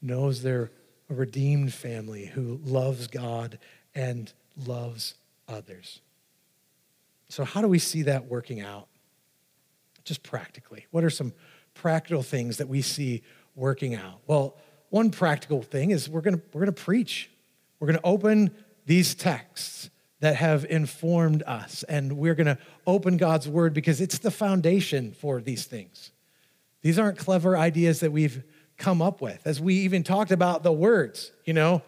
[0.01, 0.71] knows they're
[1.09, 3.59] a redeemed family who loves God
[3.93, 4.31] and
[4.65, 5.15] loves
[5.47, 6.01] others.
[7.29, 8.87] So, how do we see that working out?
[10.03, 10.87] Just practically.
[10.91, 11.33] What are some
[11.73, 13.21] practical things that we see
[13.55, 14.19] working out?
[14.27, 14.57] Well,
[14.89, 17.29] one practical thing is we're going we're going to preach.
[17.79, 18.51] We're going to open
[18.85, 19.89] these texts
[20.19, 25.13] that have informed us, and we're going to open God's word because it's the foundation
[25.13, 26.11] for these things.
[26.83, 28.43] These aren't clever ideas that we've
[28.77, 29.45] come up with.
[29.45, 31.81] As we even talked about the words, you know,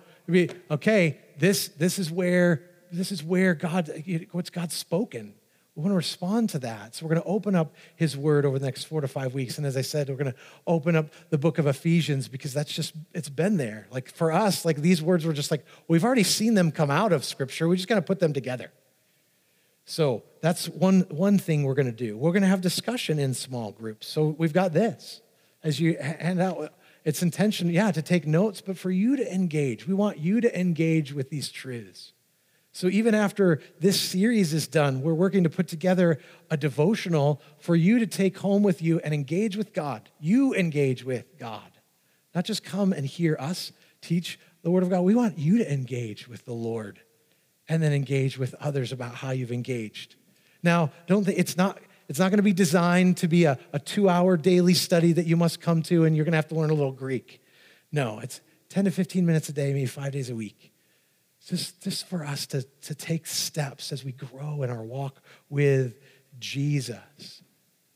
[0.71, 3.89] okay, this, this is where this is where God,
[4.31, 5.33] what's God spoken.
[5.75, 6.93] We want to respond to that.
[6.93, 9.57] So we're going to open up his word over the next four to five weeks.
[9.57, 12.71] And as I said, we're going to open up the book of Ephesians because that's
[12.71, 13.87] just, it's been there.
[13.89, 17.11] Like for us, like these words were just like, we've already seen them come out
[17.11, 17.67] of scripture.
[17.67, 18.71] We just got to put them together.
[19.85, 22.17] So that's one, one thing we're going to do.
[22.17, 24.07] We're going to have discussion in small groups.
[24.07, 25.21] So we've got this.
[25.63, 29.87] As you hand out, it's intention, yeah, to take notes, but for you to engage.
[29.87, 32.13] We want you to engage with these truths.
[32.75, 36.17] So even after this series is done, we're working to put together
[36.49, 40.09] a devotional for you to take home with you and engage with God.
[40.19, 41.71] You engage with God.
[42.33, 43.71] Not just come and hear us
[44.01, 45.01] teach the Word of God.
[45.01, 46.99] We want you to engage with the Lord
[47.69, 50.15] and then engage with others about how you've engaged.
[50.63, 53.79] Now, don't think it's not it's not going to be designed to be a, a
[53.79, 56.69] two-hour daily study that you must come to and you're going to have to learn
[56.69, 57.41] a little Greek.
[57.93, 60.72] No, it's 10 to 15 minutes a day, maybe five days a week
[61.47, 65.99] just, just for us to, to take steps as we grow in our walk with
[66.39, 67.43] Jesus.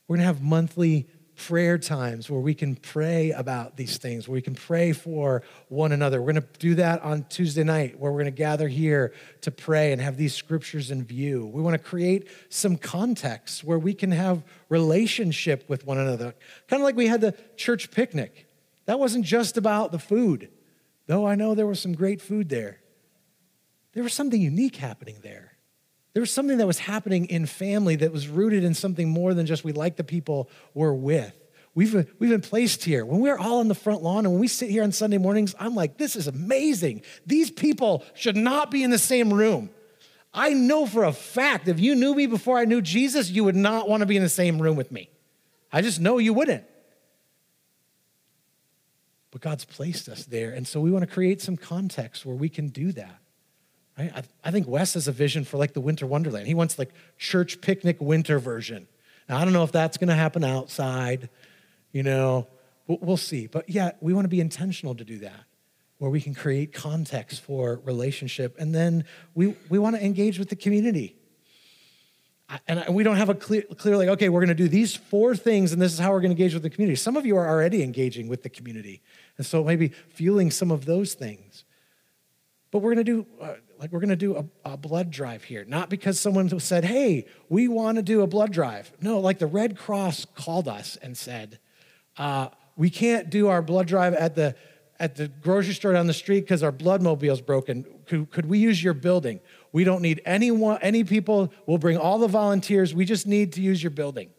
[0.06, 4.34] We're going to have monthly prayer times where we can pray about these things, where
[4.34, 6.20] we can pray for one another.
[6.20, 9.50] We're going to do that on Tuesday night, where we're going to gather here to
[9.50, 11.46] pray and have these scriptures in view.
[11.46, 16.34] We want to create some context where we can have relationship with one another,
[16.66, 18.46] kind of like we had the church picnic.
[18.86, 20.50] That wasn't just about the food,
[21.06, 22.80] though I know there was some great food there
[23.92, 25.52] there was something unique happening there.
[26.14, 29.46] There was something that was happening in family that was rooted in something more than
[29.46, 31.32] just we like the people we're with.
[31.74, 33.04] We've, we've been placed here.
[33.04, 35.54] When we're all on the front lawn and when we sit here on Sunday mornings,
[35.60, 37.02] I'm like, this is amazing.
[37.24, 39.70] These people should not be in the same room.
[40.34, 43.56] I know for a fact if you knew me before I knew Jesus, you would
[43.56, 45.10] not want to be in the same room with me.
[45.72, 46.64] I just know you wouldn't.
[49.30, 50.50] But God's placed us there.
[50.50, 53.20] And so we want to create some context where we can do that.
[53.98, 54.12] Right?
[54.14, 56.46] I, I think Wes has a vision for like the winter wonderland.
[56.46, 58.86] He wants like church picnic winter version.
[59.28, 61.28] Now, I don't know if that's going to happen outside,
[61.92, 62.46] you know,
[62.86, 63.46] we'll, we'll see.
[63.46, 65.44] But yeah, we want to be intentional to do that,
[65.98, 68.56] where we can create context for relationship.
[68.58, 71.16] And then we, we want to engage with the community.
[72.66, 75.36] And we don't have a clear, clear like, okay, we're going to do these four
[75.36, 76.96] things, and this is how we're going to engage with the community.
[76.96, 79.02] Some of you are already engaging with the community.
[79.36, 81.64] And so maybe fueling some of those things.
[82.70, 85.44] But we're going to do, uh, like, we're going to do a, a, blood drive
[85.44, 85.64] here.
[85.64, 88.90] Not because someone said, hey, we want to do a blood drive.
[89.00, 91.60] No, like the Red Cross called us and said,
[92.16, 94.56] uh, we can't do our blood drive at the,
[94.98, 97.84] at the grocery store down the street because our blood mobile's broken.
[98.06, 99.40] Could, could we use your building?
[99.72, 101.52] We don't need anyone, any people.
[101.66, 102.94] We'll bring all the volunteers.
[102.94, 104.30] We just need to use your building.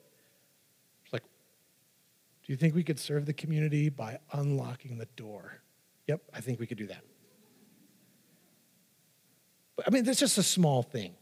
[1.13, 5.61] Like, do you think we could serve the community by unlocking the door?
[6.07, 7.03] Yep, I think we could do that.
[9.85, 11.13] I mean, that's just a small thing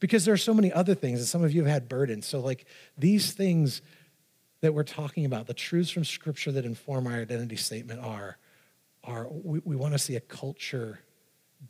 [0.00, 2.26] because there are so many other things, and some of you have had burdens.
[2.26, 2.66] So, like
[2.96, 3.82] these things
[4.60, 8.38] that we're talking about, the truths from Scripture that inform our identity statement are,
[9.04, 11.00] are we, we want to see a culture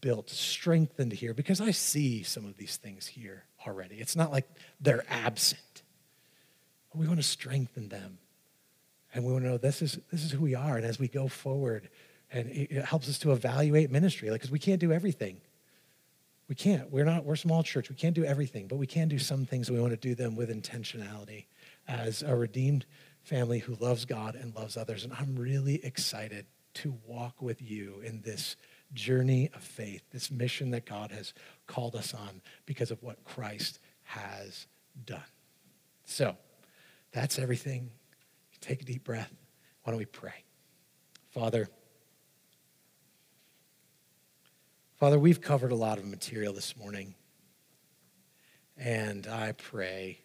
[0.01, 3.97] built, strengthened here, because I see some of these things here already.
[3.97, 4.49] It's not like
[4.81, 5.83] they're absent.
[6.95, 8.19] We want to strengthen them.
[9.15, 10.77] And we want to know this is, this is who we are.
[10.77, 11.89] And as we go forward,
[12.31, 15.41] and it helps us to evaluate ministry, like, because we can't do everything.
[16.49, 16.91] We can't.
[16.91, 17.91] We're not, we're small church.
[17.91, 19.71] We can't do everything, but we can do some things.
[19.71, 21.45] We want to do them with intentionality
[21.87, 22.87] as a redeemed
[23.23, 25.05] family who loves God and loves others.
[25.05, 28.57] And I'm really excited to walk with you in this
[28.95, 31.35] journey of faith, this mission that God has
[31.67, 34.67] called us on because of what Christ has
[35.05, 35.21] done.
[36.07, 36.35] So
[37.13, 37.91] that's everything.
[38.61, 39.33] Take a deep breath.
[39.83, 40.45] Why don't we pray?
[41.31, 41.69] Father,
[44.99, 47.15] Father, we've covered a lot of material this morning.
[48.77, 50.19] And I pray,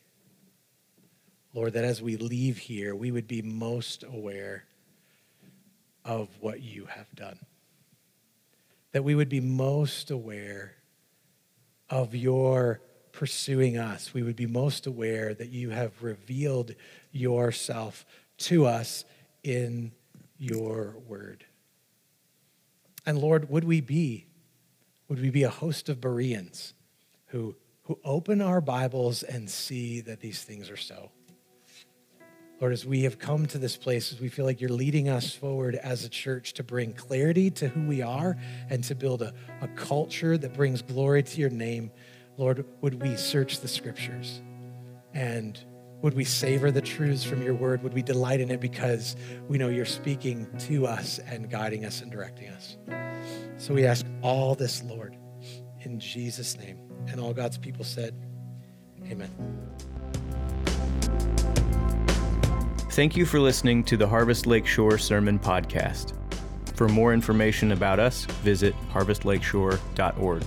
[1.54, 4.64] Lord, that as we leave here, we would be most aware
[6.04, 7.38] of what you have done.
[8.94, 10.74] That we would be most aware
[11.88, 14.12] of your pursuing us.
[14.12, 16.74] We would be most aware that you have revealed
[17.12, 18.08] yourself
[18.40, 19.06] to us
[19.44, 19.92] in
[20.40, 21.46] your word.
[23.06, 24.26] And Lord, would we be
[25.14, 26.74] would we be a host of Bereans
[27.28, 31.11] who, who open our Bibles and see that these things are so?
[32.59, 35.32] Lord, as we have come to this place, as we feel like you're leading us
[35.32, 38.36] forward as a church to bring clarity to who we are
[38.72, 41.91] and to build a, a culture that brings glory to your name,
[42.38, 44.41] Lord, would we search the scriptures
[45.14, 45.64] and
[46.04, 47.82] would we savor the truths from your word?
[47.82, 49.16] Would we delight in it because
[49.47, 52.76] we know you're speaking to us and guiding us and directing us?
[53.56, 55.16] So we ask all this, Lord,
[55.80, 56.78] in Jesus' name.
[57.08, 58.14] And all God's people said,
[59.10, 59.30] Amen.
[62.91, 66.18] Thank you for listening to the Harvest Lakeshore Sermon Podcast.
[66.76, 70.43] For more information about us, visit harvestlakeshore.org.